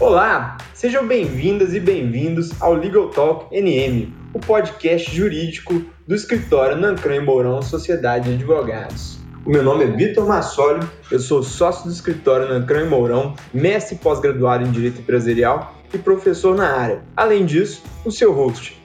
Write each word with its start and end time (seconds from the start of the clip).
Olá, 0.00 0.56
sejam 0.72 1.06
bem-vindas 1.06 1.74
e 1.74 1.78
bem-vindos 1.78 2.50
ao 2.62 2.72
Legal 2.72 3.10
Talk 3.10 3.54
NM, 3.54 4.10
o 4.32 4.40
podcast 4.40 5.14
jurídico 5.14 5.84
do 6.08 6.14
escritório 6.14 6.74
Nancran 6.74 7.16
e 7.16 7.20
Mourão 7.20 7.60
Sociedade 7.60 8.30
de 8.30 8.36
Advogados. 8.36 9.18
O 9.44 9.50
meu 9.50 9.62
nome 9.62 9.84
é 9.84 9.88
Vitor 9.88 10.26
Massoli, 10.26 10.80
eu 11.12 11.18
sou 11.18 11.42
sócio 11.42 11.84
do 11.84 11.92
escritório 11.92 12.48
Nancran 12.48 12.86
e 12.86 12.88
Mourão, 12.88 13.34
mestre 13.52 13.98
pós-graduado 13.98 14.64
em 14.64 14.70
Direito 14.70 15.02
Empresarial 15.02 15.74
e 15.92 15.98
professor 15.98 16.56
na 16.56 16.78
área. 16.78 17.02
Além 17.14 17.44
disso, 17.44 17.82
o 18.02 18.10
seu 18.10 18.32
host. 18.32 18.82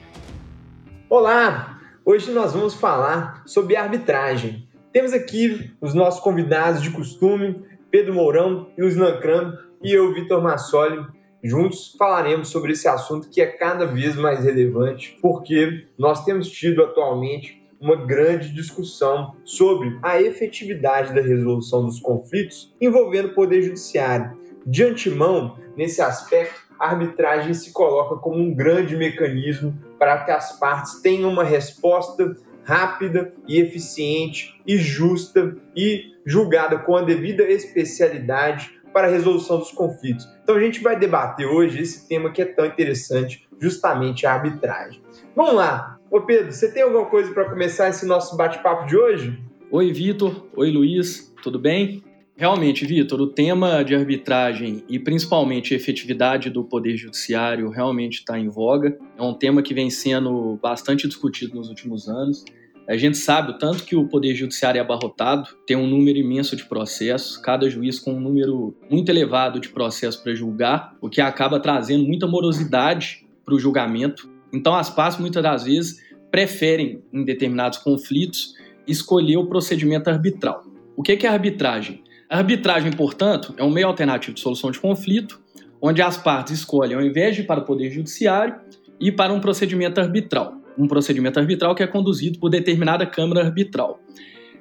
Olá! 1.08 1.78
Hoje 2.04 2.30
nós 2.30 2.52
vamos 2.52 2.74
falar 2.74 3.42
sobre 3.46 3.74
arbitragem. 3.74 4.68
Temos 4.92 5.14
aqui 5.14 5.72
os 5.80 5.94
nossos 5.94 6.20
convidados 6.20 6.82
de 6.82 6.90
costume, 6.90 7.64
Pedro 7.90 8.14
Mourão 8.14 8.68
e 8.76 8.82
o 8.82 8.96
Nancran, 8.96 9.58
e 9.82 9.92
eu, 9.92 10.12
Vitor 10.12 10.42
Massoli, 10.42 11.04
juntos 11.42 11.94
falaremos 11.98 12.48
sobre 12.48 12.72
esse 12.72 12.88
assunto 12.88 13.28
que 13.28 13.40
é 13.40 13.46
cada 13.46 13.86
vez 13.86 14.16
mais 14.16 14.42
relevante, 14.42 15.18
porque 15.22 15.86
nós 15.98 16.24
temos 16.24 16.48
tido 16.48 16.82
atualmente 16.82 17.62
uma 17.80 17.96
grande 17.96 18.52
discussão 18.52 19.36
sobre 19.44 19.98
a 20.02 20.20
efetividade 20.20 21.14
da 21.14 21.20
resolução 21.20 21.84
dos 21.84 22.00
conflitos 22.00 22.74
envolvendo 22.80 23.28
o 23.28 23.34
Poder 23.34 23.62
Judiciário. 23.62 24.36
De 24.66 24.82
antemão, 24.82 25.58
nesse 25.76 26.00
aspecto, 26.00 26.66
a 26.78 26.88
arbitragem 26.88 27.54
se 27.54 27.72
coloca 27.72 28.16
como 28.16 28.38
um 28.38 28.54
grande 28.54 28.96
mecanismo 28.96 29.74
para 29.98 30.24
que 30.24 30.30
as 30.30 30.58
partes 30.58 31.00
tenham 31.00 31.30
uma 31.30 31.44
resposta 31.44 32.36
rápida 32.66 33.32
e 33.46 33.60
eficiente 33.60 34.60
e 34.66 34.76
justa 34.76 35.56
e 35.74 36.16
julgada 36.26 36.78
com 36.78 36.96
a 36.96 37.02
devida 37.02 37.44
especialidade 37.44 38.74
para 38.92 39.06
a 39.06 39.10
resolução 39.10 39.58
dos 39.58 39.70
conflitos. 39.70 40.28
Então 40.42 40.56
a 40.56 40.60
gente 40.60 40.82
vai 40.82 40.98
debater 40.98 41.46
hoje 41.46 41.80
esse 41.80 42.08
tema 42.08 42.30
que 42.32 42.42
é 42.42 42.44
tão 42.44 42.66
interessante, 42.66 43.46
justamente 43.60 44.26
a 44.26 44.32
arbitragem. 44.32 45.00
Vamos 45.34 45.54
lá. 45.54 45.98
Ô 46.10 46.20
Pedro, 46.20 46.52
você 46.52 46.72
tem 46.72 46.82
alguma 46.82 47.06
coisa 47.06 47.32
para 47.32 47.48
começar 47.48 47.88
esse 47.88 48.04
nosso 48.04 48.36
bate-papo 48.36 48.86
de 48.86 48.96
hoje? 48.96 49.38
Oi, 49.70 49.92
Vitor. 49.92 50.46
Oi, 50.56 50.70
Luiz. 50.70 51.32
Tudo 51.42 51.58
bem? 51.58 52.02
Realmente, 52.38 52.84
Vitor, 52.84 53.18
o 53.22 53.28
tema 53.28 53.82
de 53.82 53.94
arbitragem 53.94 54.84
e 54.90 54.98
principalmente 54.98 55.72
a 55.72 55.76
efetividade 55.78 56.50
do 56.50 56.62
Poder 56.62 56.94
Judiciário 56.94 57.70
realmente 57.70 58.18
está 58.18 58.38
em 58.38 58.50
voga. 58.50 58.94
É 59.16 59.22
um 59.22 59.32
tema 59.32 59.62
que 59.62 59.72
vem 59.72 59.88
sendo 59.88 60.58
bastante 60.62 61.08
discutido 61.08 61.54
nos 61.54 61.70
últimos 61.70 62.10
anos. 62.10 62.44
A 62.86 62.94
gente 62.94 63.16
sabe 63.16 63.52
o 63.52 63.58
tanto 63.58 63.84
que 63.84 63.96
o 63.96 64.06
Poder 64.06 64.34
Judiciário 64.34 64.78
é 64.78 64.82
abarrotado, 64.82 65.48
tem 65.66 65.78
um 65.78 65.86
número 65.86 66.18
imenso 66.18 66.54
de 66.54 66.66
processos, 66.66 67.38
cada 67.38 67.70
juiz 67.70 67.98
com 67.98 68.12
um 68.12 68.20
número 68.20 68.76
muito 68.90 69.08
elevado 69.08 69.58
de 69.58 69.70
processos 69.70 70.20
para 70.20 70.34
julgar, 70.34 70.94
o 71.00 71.08
que 71.08 71.22
acaba 71.22 71.58
trazendo 71.58 72.04
muita 72.04 72.26
morosidade 72.26 73.26
para 73.46 73.54
o 73.54 73.58
julgamento. 73.58 74.30
Então, 74.52 74.74
as 74.74 74.90
partes 74.90 75.18
muitas 75.18 75.42
das 75.42 75.64
vezes 75.64 76.02
preferem, 76.30 77.02
em 77.14 77.24
determinados 77.24 77.78
conflitos, 77.78 78.52
escolher 78.86 79.38
o 79.38 79.46
procedimento 79.46 80.10
arbitral. 80.10 80.62
O 80.94 81.02
que 81.02 81.26
é 81.26 81.28
arbitragem? 81.28 82.04
A 82.28 82.38
arbitragem, 82.38 82.90
portanto, 82.90 83.54
é 83.56 83.62
um 83.62 83.70
meio 83.70 83.86
alternativo 83.86 84.34
de 84.34 84.40
solução 84.40 84.72
de 84.72 84.80
conflito, 84.80 85.40
onde 85.80 86.02
as 86.02 86.16
partes 86.16 86.54
escolhem, 86.54 86.96
ao 86.96 87.02
invés 87.02 87.36
de 87.36 87.44
para 87.44 87.60
o 87.60 87.64
Poder 87.64 87.88
Judiciário, 87.90 88.56
ir 89.00 89.12
para 89.12 89.32
um 89.32 89.38
procedimento 89.38 90.00
arbitral. 90.00 90.54
Um 90.76 90.88
procedimento 90.88 91.38
arbitral 91.38 91.74
que 91.74 91.84
é 91.84 91.86
conduzido 91.86 92.40
por 92.40 92.50
determinada 92.50 93.06
Câmara 93.06 93.44
Arbitral. 93.44 94.00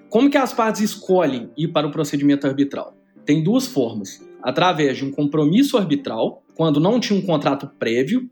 Como 0.09 0.30
que 0.30 0.38
as 0.38 0.53
partes 0.53 0.81
escolhem 0.81 1.49
ir 1.58 1.69
para 1.69 1.88
o 1.88 1.91
procedimento 1.91 2.45
arbitral? 2.45 2.95
Tem 3.25 3.43
duas 3.43 3.66
formas. 3.66 4.23
Através 4.43 4.97
de 4.97 5.05
um 5.05 5.11
compromisso 5.11 5.75
arbitral, 5.75 6.43
quando 6.53 6.80
não 6.80 6.99
tinha 6.99 7.19
um 7.19 7.23
contrato 7.23 7.67
prévio, 7.80 8.30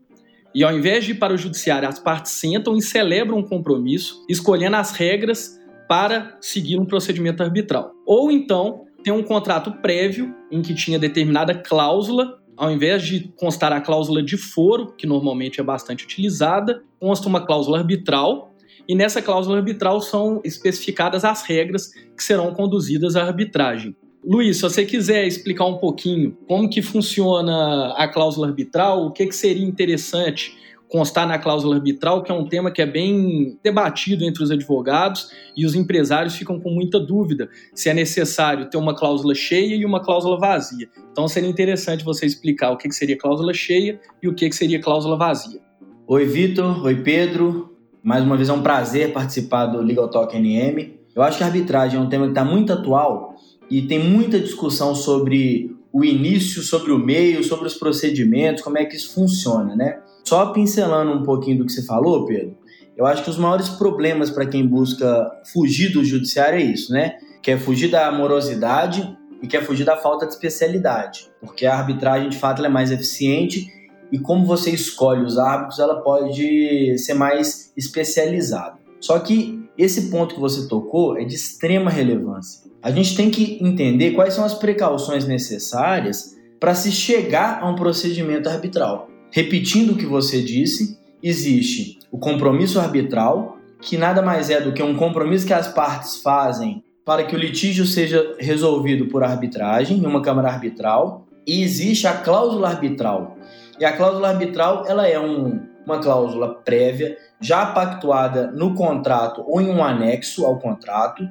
e 0.54 0.62
ao 0.62 0.72
invés 0.72 1.04
de 1.04 1.10
ir 1.10 1.14
para 1.16 1.34
o 1.34 1.36
judiciário, 1.36 1.88
as 1.88 1.98
partes 1.98 2.30
sentam 2.30 2.76
e 2.76 2.82
celebram 2.82 3.38
um 3.38 3.42
compromisso, 3.42 4.24
escolhendo 4.28 4.76
as 4.76 4.92
regras 4.92 5.58
para 5.88 6.38
seguir 6.40 6.78
um 6.78 6.84
procedimento 6.84 7.42
arbitral. 7.42 7.92
Ou 8.06 8.30
então 8.30 8.83
tem 9.04 9.12
um 9.12 9.22
contrato 9.22 9.70
prévio 9.70 10.34
em 10.50 10.62
que 10.62 10.74
tinha 10.74 10.98
determinada 10.98 11.54
cláusula, 11.54 12.38
ao 12.56 12.70
invés 12.70 13.02
de 13.02 13.30
constar 13.36 13.70
a 13.70 13.80
cláusula 13.80 14.22
de 14.22 14.38
foro, 14.38 14.94
que 14.96 15.06
normalmente 15.06 15.60
é 15.60 15.62
bastante 15.62 16.04
utilizada, 16.04 16.82
consta 16.98 17.28
uma 17.28 17.44
cláusula 17.44 17.78
arbitral, 17.78 18.54
e 18.88 18.94
nessa 18.94 19.20
cláusula 19.20 19.58
arbitral 19.58 20.00
são 20.00 20.40
especificadas 20.42 21.22
as 21.24 21.42
regras 21.42 21.92
que 22.16 22.24
serão 22.24 22.54
conduzidas 22.54 23.14
à 23.14 23.24
arbitragem. 23.24 23.94
Luiz, 24.24 24.56
se 24.56 24.62
você 24.62 24.86
quiser 24.86 25.26
explicar 25.26 25.66
um 25.66 25.76
pouquinho 25.76 26.36
como 26.48 26.68
que 26.68 26.80
funciona 26.80 27.92
a 27.98 28.08
cláusula 28.08 28.46
arbitral, 28.46 29.04
o 29.04 29.10
que, 29.10 29.26
que 29.26 29.36
seria 29.36 29.66
interessante 29.66 30.56
constar 30.94 31.26
na 31.26 31.40
cláusula 31.40 31.74
arbitral, 31.74 32.22
que 32.22 32.30
é 32.30 32.34
um 32.34 32.46
tema 32.46 32.70
que 32.70 32.80
é 32.80 32.86
bem 32.86 33.58
debatido 33.64 34.24
entre 34.24 34.44
os 34.44 34.52
advogados 34.52 35.28
e 35.56 35.66
os 35.66 35.74
empresários 35.74 36.36
ficam 36.36 36.60
com 36.60 36.70
muita 36.70 37.00
dúvida 37.00 37.48
se 37.74 37.88
é 37.88 37.94
necessário 37.94 38.70
ter 38.70 38.76
uma 38.76 38.94
cláusula 38.94 39.34
cheia 39.34 39.74
e 39.74 39.84
uma 39.84 40.00
cláusula 40.00 40.38
vazia. 40.38 40.88
Então 41.10 41.26
seria 41.26 41.50
interessante 41.50 42.04
você 42.04 42.24
explicar 42.24 42.70
o 42.70 42.76
que 42.76 42.92
seria 42.92 43.18
cláusula 43.18 43.52
cheia 43.52 44.00
e 44.22 44.28
o 44.28 44.34
que 44.36 44.52
seria 44.52 44.80
cláusula 44.80 45.16
vazia. 45.16 45.58
Oi, 46.06 46.26
Vitor. 46.26 46.84
Oi, 46.84 47.02
Pedro. 47.02 47.76
Mais 48.00 48.22
uma 48.22 48.36
vez 48.36 48.48
é 48.48 48.52
um 48.52 48.62
prazer 48.62 49.12
participar 49.12 49.66
do 49.66 49.82
Legal 49.82 50.08
Talk 50.08 50.38
NM. 50.38 50.94
Eu 51.12 51.22
acho 51.22 51.38
que 51.38 51.42
a 51.42 51.46
arbitragem 51.48 51.98
é 51.98 52.00
um 52.00 52.08
tema 52.08 52.26
que 52.26 52.30
está 52.30 52.44
muito 52.44 52.72
atual 52.72 53.34
e 53.68 53.82
tem 53.82 53.98
muita 53.98 54.38
discussão 54.38 54.94
sobre 54.94 55.74
o 55.92 56.04
início, 56.04 56.62
sobre 56.62 56.92
o 56.92 56.98
meio, 57.00 57.42
sobre 57.42 57.66
os 57.66 57.74
procedimentos, 57.74 58.62
como 58.62 58.78
é 58.78 58.84
que 58.84 58.94
isso 58.94 59.12
funciona, 59.12 59.74
né? 59.74 59.98
Só 60.24 60.46
pincelando 60.46 61.12
um 61.12 61.22
pouquinho 61.22 61.58
do 61.58 61.66
que 61.66 61.72
você 61.72 61.84
falou, 61.84 62.24
Pedro, 62.24 62.56
eu 62.96 63.06
acho 63.06 63.22
que 63.22 63.30
os 63.30 63.36
maiores 63.36 63.68
problemas 63.68 64.30
para 64.30 64.46
quem 64.46 64.66
busca 64.66 65.30
fugir 65.52 65.92
do 65.92 66.04
judiciário 66.04 66.58
é 66.58 66.62
isso, 66.62 66.92
né? 66.92 67.16
Quer 67.42 67.58
fugir 67.58 67.90
da 67.90 68.10
morosidade 68.10 69.16
e 69.42 69.46
quer 69.46 69.64
fugir 69.64 69.84
da 69.84 69.96
falta 69.96 70.26
de 70.26 70.32
especialidade, 70.32 71.28
porque 71.40 71.66
a 71.66 71.76
arbitragem 71.76 72.30
de 72.30 72.38
fato 72.38 72.64
é 72.64 72.68
mais 72.68 72.90
eficiente 72.90 73.68
e 74.10 74.18
como 74.18 74.46
você 74.46 74.70
escolhe 74.70 75.24
os 75.24 75.38
árbitros, 75.38 75.78
ela 75.78 76.00
pode 76.00 76.96
ser 76.98 77.14
mais 77.14 77.72
especializada. 77.76 78.78
Só 79.00 79.18
que 79.18 79.62
esse 79.76 80.08
ponto 80.08 80.36
que 80.36 80.40
você 80.40 80.68
tocou 80.68 81.18
é 81.18 81.24
de 81.24 81.34
extrema 81.34 81.90
relevância. 81.90 82.70
A 82.80 82.90
gente 82.90 83.16
tem 83.16 83.30
que 83.30 83.58
entender 83.60 84.12
quais 84.12 84.34
são 84.34 84.44
as 84.44 84.54
precauções 84.54 85.26
necessárias 85.26 86.36
para 86.60 86.74
se 86.74 86.92
chegar 86.92 87.60
a 87.60 87.68
um 87.68 87.74
procedimento 87.74 88.48
arbitral. 88.48 89.08
Repetindo 89.34 89.94
o 89.94 89.96
que 89.96 90.06
você 90.06 90.40
disse, 90.40 90.96
existe 91.20 91.98
o 92.12 92.16
compromisso 92.16 92.78
arbitral, 92.78 93.58
que 93.80 93.98
nada 93.98 94.22
mais 94.22 94.48
é 94.48 94.60
do 94.60 94.72
que 94.72 94.80
um 94.80 94.94
compromisso 94.94 95.44
que 95.44 95.52
as 95.52 95.66
partes 95.66 96.22
fazem 96.22 96.84
para 97.04 97.24
que 97.24 97.34
o 97.34 97.38
litígio 97.38 97.84
seja 97.84 98.36
resolvido 98.38 99.06
por 99.06 99.24
arbitragem, 99.24 99.98
em 99.98 100.06
uma 100.06 100.22
câmara 100.22 100.50
arbitral, 100.50 101.26
e 101.44 101.64
existe 101.64 102.06
a 102.06 102.12
cláusula 102.12 102.68
arbitral. 102.68 103.36
E 103.80 103.84
a 103.84 103.96
cláusula 103.96 104.28
arbitral, 104.28 104.84
ela 104.86 105.08
é 105.08 105.18
um, 105.18 105.60
uma 105.84 105.98
cláusula 105.98 106.54
prévia, 106.64 107.18
já 107.40 107.66
pactuada 107.66 108.52
no 108.52 108.72
contrato 108.72 109.42
ou 109.48 109.60
em 109.60 109.68
um 109.68 109.82
anexo 109.82 110.46
ao 110.46 110.60
contrato, 110.60 111.28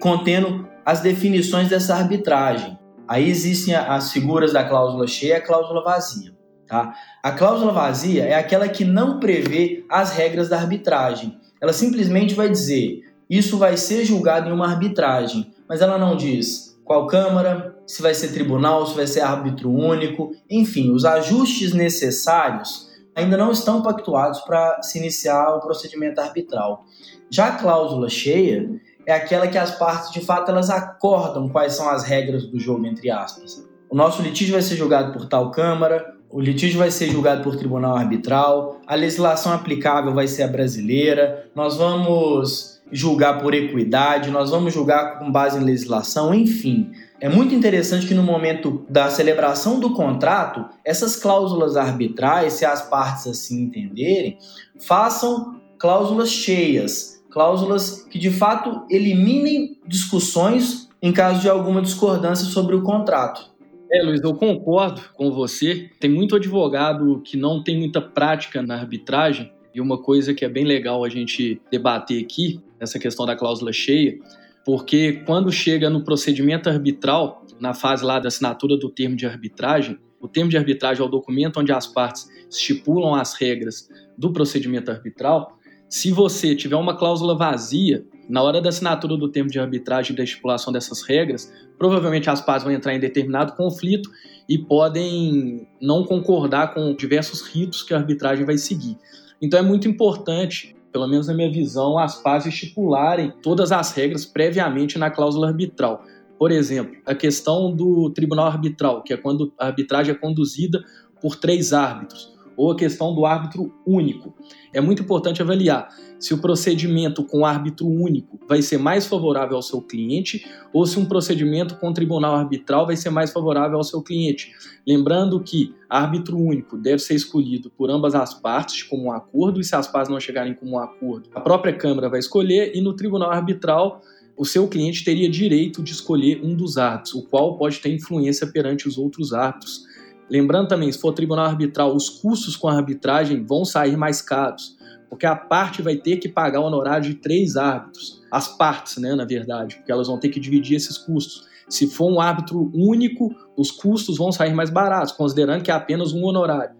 contendo 0.00 0.68
as 0.84 1.00
definições 1.02 1.68
dessa 1.68 1.94
arbitragem. 1.94 2.76
Aí 3.06 3.30
existem 3.30 3.76
as 3.76 4.10
figuras 4.10 4.52
da 4.52 4.64
cláusula 4.64 5.06
cheia 5.06 5.34
e 5.34 5.36
a 5.36 5.40
cláusula 5.40 5.84
vazia. 5.84 6.33
Tá? 6.66 6.94
A 7.22 7.32
cláusula 7.32 7.72
vazia 7.72 8.24
é 8.24 8.34
aquela 8.34 8.68
que 8.68 8.84
não 8.84 9.20
prevê 9.20 9.84
as 9.88 10.12
regras 10.12 10.48
da 10.48 10.56
arbitragem. 10.56 11.38
Ela 11.60 11.72
simplesmente 11.72 12.34
vai 12.34 12.48
dizer: 12.48 13.02
isso 13.28 13.58
vai 13.58 13.76
ser 13.76 14.04
julgado 14.04 14.48
em 14.48 14.52
uma 14.52 14.66
arbitragem, 14.66 15.52
mas 15.68 15.80
ela 15.80 15.98
não 15.98 16.16
diz 16.16 16.74
qual 16.84 17.06
Câmara, 17.06 17.74
se 17.86 18.02
vai 18.02 18.14
ser 18.14 18.28
tribunal, 18.28 18.86
se 18.86 18.94
vai 18.94 19.06
ser 19.06 19.20
árbitro 19.20 19.70
único, 19.70 20.32
enfim, 20.50 20.90
os 20.90 21.04
ajustes 21.04 21.72
necessários 21.72 22.90
ainda 23.14 23.36
não 23.36 23.52
estão 23.52 23.80
pactuados 23.80 24.40
para 24.40 24.82
se 24.82 24.98
iniciar 24.98 25.54
o 25.54 25.60
procedimento 25.60 26.20
arbitral. 26.20 26.84
Já 27.30 27.48
a 27.48 27.56
cláusula 27.56 28.08
cheia 28.08 28.68
é 29.06 29.12
aquela 29.12 29.46
que 29.46 29.58
as 29.58 29.78
partes 29.78 30.10
de 30.12 30.20
fato 30.20 30.50
elas 30.50 30.68
acordam 30.68 31.48
quais 31.48 31.74
são 31.74 31.88
as 31.88 32.04
regras 32.04 32.46
do 32.46 32.58
jogo 32.58 32.86
entre 32.86 33.10
aspas. 33.10 33.66
O 33.88 33.96
nosso 33.96 34.22
litígio 34.22 34.54
vai 34.54 34.62
ser 34.62 34.76
julgado 34.76 35.12
por 35.12 35.26
tal 35.26 35.50
Câmara, 35.50 36.13
o 36.30 36.40
litígio 36.40 36.78
vai 36.78 36.90
ser 36.90 37.10
julgado 37.10 37.42
por 37.42 37.56
tribunal 37.56 37.96
arbitral, 37.96 38.80
a 38.86 38.94
legislação 38.94 39.52
aplicável 39.52 40.12
vai 40.12 40.26
ser 40.26 40.42
a 40.42 40.48
brasileira, 40.48 41.48
nós 41.54 41.76
vamos 41.76 42.74
julgar 42.90 43.40
por 43.40 43.54
equidade, 43.54 44.30
nós 44.30 44.50
vamos 44.50 44.72
julgar 44.72 45.18
com 45.18 45.30
base 45.30 45.58
em 45.58 45.64
legislação, 45.64 46.34
enfim. 46.34 46.90
É 47.20 47.28
muito 47.28 47.54
interessante 47.54 48.06
que 48.06 48.14
no 48.14 48.22
momento 48.22 48.84
da 48.88 49.10
celebração 49.10 49.80
do 49.80 49.94
contrato, 49.94 50.64
essas 50.84 51.16
cláusulas 51.16 51.76
arbitrais, 51.76 52.54
se 52.54 52.64
as 52.64 52.88
partes 52.88 53.26
assim 53.26 53.62
entenderem, 53.62 54.38
façam 54.78 55.60
cláusulas 55.78 56.30
cheias, 56.30 57.22
cláusulas 57.30 58.02
que 58.10 58.18
de 58.18 58.30
fato 58.30 58.84
eliminem 58.90 59.78
discussões 59.86 60.88
em 61.02 61.12
caso 61.12 61.40
de 61.40 61.48
alguma 61.48 61.82
discordância 61.82 62.46
sobre 62.46 62.74
o 62.74 62.82
contrato. 62.82 63.53
É, 63.94 64.02
Luiz, 64.02 64.20
eu 64.22 64.34
concordo 64.34 65.00
com 65.14 65.30
você. 65.30 65.88
Tem 66.00 66.10
muito 66.10 66.34
advogado 66.34 67.22
que 67.24 67.36
não 67.36 67.62
tem 67.62 67.78
muita 67.78 68.02
prática 68.02 68.60
na 68.60 68.74
arbitragem. 68.74 69.52
E 69.72 69.80
uma 69.80 69.96
coisa 70.02 70.34
que 70.34 70.44
é 70.44 70.48
bem 70.48 70.64
legal 70.64 71.04
a 71.04 71.08
gente 71.08 71.62
debater 71.70 72.20
aqui, 72.20 72.60
essa 72.80 72.98
questão 72.98 73.24
da 73.24 73.36
cláusula 73.36 73.72
cheia, 73.72 74.18
porque 74.64 75.22
quando 75.24 75.52
chega 75.52 75.88
no 75.88 76.02
procedimento 76.02 76.68
arbitral, 76.68 77.46
na 77.60 77.72
fase 77.72 78.04
lá 78.04 78.18
da 78.18 78.26
assinatura 78.26 78.76
do 78.76 78.90
termo 78.90 79.14
de 79.14 79.26
arbitragem, 79.26 79.96
o 80.20 80.26
termo 80.26 80.50
de 80.50 80.56
arbitragem 80.56 81.00
é 81.00 81.06
o 81.06 81.10
documento 81.10 81.60
onde 81.60 81.70
as 81.70 81.86
partes 81.86 82.28
estipulam 82.50 83.14
as 83.14 83.34
regras 83.34 83.88
do 84.18 84.32
procedimento 84.32 84.90
arbitral. 84.90 85.56
Se 85.88 86.10
você 86.10 86.56
tiver 86.56 86.76
uma 86.76 86.96
cláusula 86.96 87.36
vazia, 87.36 88.04
na 88.28 88.42
hora 88.42 88.60
da 88.60 88.68
assinatura 88.68 89.16
do 89.16 89.28
termo 89.28 89.50
de 89.50 89.58
arbitragem 89.58 90.12
e 90.12 90.16
da 90.16 90.24
estipulação 90.24 90.72
dessas 90.72 91.02
regras, 91.02 91.52
provavelmente 91.78 92.30
as 92.30 92.40
partes 92.40 92.64
vão 92.64 92.72
entrar 92.72 92.94
em 92.94 93.00
determinado 93.00 93.52
conflito 93.54 94.10
e 94.48 94.58
podem 94.58 95.66
não 95.80 96.04
concordar 96.04 96.74
com 96.74 96.94
diversos 96.94 97.42
ritos 97.42 97.82
que 97.82 97.94
a 97.94 97.98
arbitragem 97.98 98.44
vai 98.44 98.58
seguir. 98.58 98.96
Então 99.40 99.58
é 99.58 99.62
muito 99.62 99.88
importante, 99.88 100.76
pelo 100.92 101.06
menos 101.06 101.26
na 101.26 101.34
minha 101.34 101.50
visão, 101.50 101.98
as 101.98 102.20
partes 102.22 102.48
estipularem 102.48 103.32
todas 103.42 103.72
as 103.72 103.92
regras 103.92 104.24
previamente 104.24 104.98
na 104.98 105.10
cláusula 105.10 105.48
arbitral. 105.48 106.04
Por 106.38 106.50
exemplo, 106.50 106.96
a 107.06 107.14
questão 107.14 107.74
do 107.74 108.10
tribunal 108.10 108.46
arbitral, 108.46 109.02
que 109.02 109.12
é 109.12 109.16
quando 109.16 109.52
a 109.58 109.66
arbitragem 109.66 110.14
é 110.14 110.18
conduzida 110.18 110.84
por 111.20 111.36
três 111.36 111.72
árbitros 111.72 112.33
ou 112.56 112.72
a 112.72 112.76
questão 112.76 113.14
do 113.14 113.26
árbitro 113.26 113.72
único. 113.86 114.34
É 114.72 114.80
muito 114.80 115.02
importante 115.02 115.42
avaliar 115.42 115.88
se 116.18 116.32
o 116.32 116.38
procedimento 116.38 117.24
com 117.24 117.44
árbitro 117.44 117.86
único 117.86 118.38
vai 118.48 118.62
ser 118.62 118.78
mais 118.78 119.06
favorável 119.06 119.56
ao 119.56 119.62
seu 119.62 119.80
cliente 119.80 120.46
ou 120.72 120.86
se 120.86 120.98
um 120.98 121.04
procedimento 121.04 121.76
com 121.76 121.92
tribunal 121.92 122.34
arbitral 122.34 122.86
vai 122.86 122.96
ser 122.96 123.10
mais 123.10 123.32
favorável 123.32 123.76
ao 123.76 123.84
seu 123.84 124.02
cliente. 124.02 124.52
Lembrando 124.86 125.40
que 125.40 125.74
árbitro 125.88 126.36
único 126.36 126.76
deve 126.76 126.98
ser 126.98 127.14
escolhido 127.14 127.70
por 127.70 127.90
ambas 127.90 128.14
as 128.14 128.34
partes 128.34 128.82
como 128.82 129.04
um 129.04 129.12
acordo 129.12 129.60
e 129.60 129.64
se 129.64 129.76
as 129.76 129.86
partes 129.86 130.10
não 130.10 130.18
chegarem 130.18 130.54
como 130.54 130.72
um 130.72 130.78
acordo, 130.78 131.28
a 131.34 131.40
própria 131.40 131.72
Câmara 131.72 132.08
vai 132.08 132.20
escolher 132.20 132.72
e 132.74 132.80
no 132.80 132.94
tribunal 132.94 133.30
arbitral 133.30 134.00
o 134.36 134.44
seu 134.44 134.66
cliente 134.66 135.04
teria 135.04 135.28
direito 135.28 135.82
de 135.82 135.92
escolher 135.92 136.40
um 136.42 136.54
dos 136.54 136.76
árbitros, 136.76 137.14
o 137.14 137.22
qual 137.22 137.56
pode 137.56 137.78
ter 137.78 137.90
influência 137.94 138.46
perante 138.46 138.88
os 138.88 138.98
outros 138.98 139.32
árbitros. 139.32 139.84
Lembrando 140.30 140.68
também, 140.68 140.90
se 140.90 140.98
for 140.98 141.12
tribunal 141.12 141.46
arbitral, 141.46 141.94
os 141.94 142.08
custos 142.08 142.56
com 142.56 142.68
a 142.68 142.74
arbitragem 142.74 143.44
vão 143.44 143.64
sair 143.64 143.96
mais 143.96 144.22
caros, 144.22 144.76
porque 145.08 145.26
a 145.26 145.36
parte 145.36 145.82
vai 145.82 145.96
ter 145.96 146.16
que 146.16 146.28
pagar 146.28 146.60
o 146.60 146.64
honorário 146.64 147.04
de 147.04 147.14
três 147.14 147.56
árbitros. 147.56 148.22
As 148.30 148.48
partes, 148.56 148.96
né, 148.96 149.14
na 149.14 149.24
verdade, 149.24 149.76
porque 149.76 149.92
elas 149.92 150.08
vão 150.08 150.18
ter 150.18 150.28
que 150.28 150.40
dividir 150.40 150.76
esses 150.76 150.96
custos. 150.98 151.46
Se 151.68 151.86
for 151.86 152.10
um 152.10 152.20
árbitro 152.20 152.70
único, 152.74 153.34
os 153.56 153.70
custos 153.70 154.18
vão 154.18 154.32
sair 154.32 154.54
mais 154.54 154.70
baratos, 154.70 155.12
considerando 155.12 155.62
que 155.62 155.70
é 155.70 155.74
apenas 155.74 156.12
um 156.12 156.24
honorário. 156.24 156.74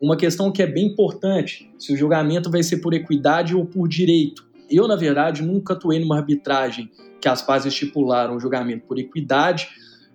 Uma 0.00 0.16
questão 0.16 0.50
que 0.50 0.62
é 0.62 0.66
bem 0.66 0.86
importante, 0.86 1.70
se 1.78 1.92
o 1.92 1.96
julgamento 1.96 2.50
vai 2.50 2.62
ser 2.62 2.78
por 2.78 2.94
equidade 2.94 3.54
ou 3.54 3.66
por 3.66 3.88
direito. 3.88 4.48
Eu, 4.68 4.86
na 4.88 4.96
verdade, 4.96 5.42
nunca 5.42 5.74
atuei 5.74 5.98
numa 5.98 6.16
arbitragem 6.16 6.90
que 7.20 7.28
as 7.28 7.42
partes 7.42 7.66
estipularam 7.66 8.36
o 8.36 8.40
julgamento 8.40 8.86
por 8.86 8.98
equidade, 8.98 9.68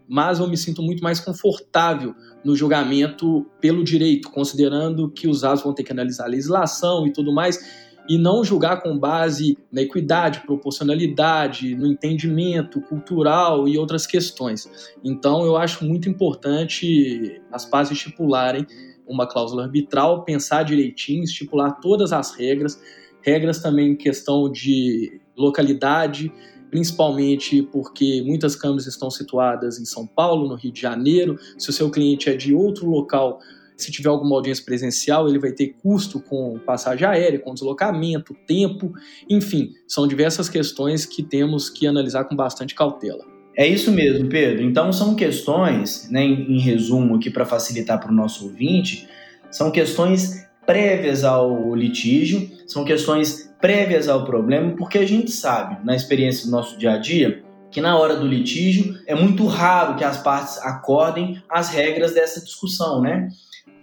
mas 0.08 0.40
eu 0.40 0.48
me 0.48 0.58
sinto 0.58 0.82
muito 0.82 1.04
mais 1.04 1.20
confortável 1.20 2.14
no 2.44 2.56
julgamento 2.56 3.46
pelo 3.60 3.84
direito, 3.84 4.30
considerando 4.30 5.10
que 5.10 5.28
os 5.28 5.44
atos 5.44 5.64
vão 5.64 5.74
ter 5.74 5.84
que 5.84 5.92
analisar 5.92 6.26
a 6.26 6.30
legislação 6.30 7.08
e 7.08 7.14
tudo 7.14 7.34
mais, 7.34 7.86
e 8.08 8.18
não 8.18 8.44
julgar 8.44 8.82
com 8.84 8.98
base 8.98 9.58
na 9.72 9.82
equidade, 9.82 10.42
proporcionalidade, 10.42 11.76
no 11.76 11.88
entendimento 11.88 12.80
cultural 12.82 13.68
e 13.68 13.78
outras 13.78 14.06
questões. 14.06 14.70
Então, 15.04 15.44
eu 15.44 15.58
acho 15.58 15.84
muito 15.84 16.08
importante 16.08 17.42
as 17.52 17.66
partes 17.66 17.92
estipularem 17.92 18.66
uma 19.08 19.28
cláusula 19.28 19.64
arbitral, 19.64 20.24
pensar 20.24 20.64
direitinho, 20.64 21.24
estipular 21.24 21.80
todas 21.80 22.12
as 22.12 22.36
regras, 22.36 22.80
regras 23.22 23.60
também 23.60 23.92
em 23.92 23.96
questão 23.96 24.52
de 24.52 25.20
localidade, 25.36 26.32
principalmente 26.76 27.62
porque 27.72 28.22
muitas 28.26 28.54
câmeras 28.54 28.86
estão 28.86 29.10
situadas 29.10 29.80
em 29.80 29.86
São 29.86 30.06
Paulo, 30.06 30.50
no 30.50 30.56
Rio 30.56 30.74
de 30.74 30.82
Janeiro. 30.82 31.40
Se 31.58 31.70
o 31.70 31.74
seu 31.74 31.90
cliente 31.90 32.30
é 32.30 32.36
de 32.36 32.54
outro 32.54 32.86
local, 32.90 33.40
se 33.78 33.90
tiver 33.94 34.10
alguma 34.10 34.36
audiência 34.36 34.66
presencial, 34.66 35.30
ele 35.30 35.40
vai 35.40 35.54
ter 35.54 35.74
custo 35.82 36.20
com 36.20 36.60
passagem 36.66 37.08
aérea, 37.08 37.40
com 37.40 37.54
deslocamento, 37.54 38.36
tempo, 38.46 38.92
enfim, 39.30 39.72
são 39.88 40.06
diversas 40.06 40.50
questões 40.50 41.06
que 41.06 41.24
temos 41.24 41.70
que 41.70 41.88
analisar 41.88 42.26
com 42.26 42.36
bastante 42.36 42.76
cautela. 42.76 43.24
É 43.58 43.66
isso 43.66 43.90
mesmo, 43.90 44.28
Pedro. 44.28 44.62
Então 44.62 44.92
são 44.92 45.16
questões, 45.16 46.10
né, 46.12 46.26
em, 46.26 46.60
resumo 46.60 47.16
aqui 47.16 47.30
para 47.30 47.46
facilitar 47.46 48.02
para 48.02 48.12
o 48.12 48.14
nosso 48.14 48.48
ouvinte, 48.48 49.08
são 49.50 49.72
questões 49.72 50.45
prévias 50.66 51.24
ao 51.24 51.76
litígio, 51.76 52.50
são 52.68 52.84
questões 52.84 53.54
prévias 53.62 54.08
ao 54.08 54.26
problema, 54.26 54.76
porque 54.76 54.98
a 54.98 55.08
gente 55.08 55.32
sabe, 55.32 55.84
na 55.86 55.96
experiência 55.96 56.46
do 56.46 56.52
nosso 56.52 56.78
dia 56.78 56.94
a 56.94 56.98
dia, 56.98 57.44
que 57.72 57.82
na 57.82 57.98
hora 57.98 58.16
do 58.16 58.28
litígio 58.28 58.98
é 59.06 59.14
muito 59.16 59.46
raro 59.48 59.96
que 59.96 60.04
as 60.04 60.18
partes 60.18 60.58
acordem 60.60 61.42
as 61.50 61.70
regras 61.70 62.14
dessa 62.14 62.44
discussão, 62.44 63.02
né? 63.02 63.30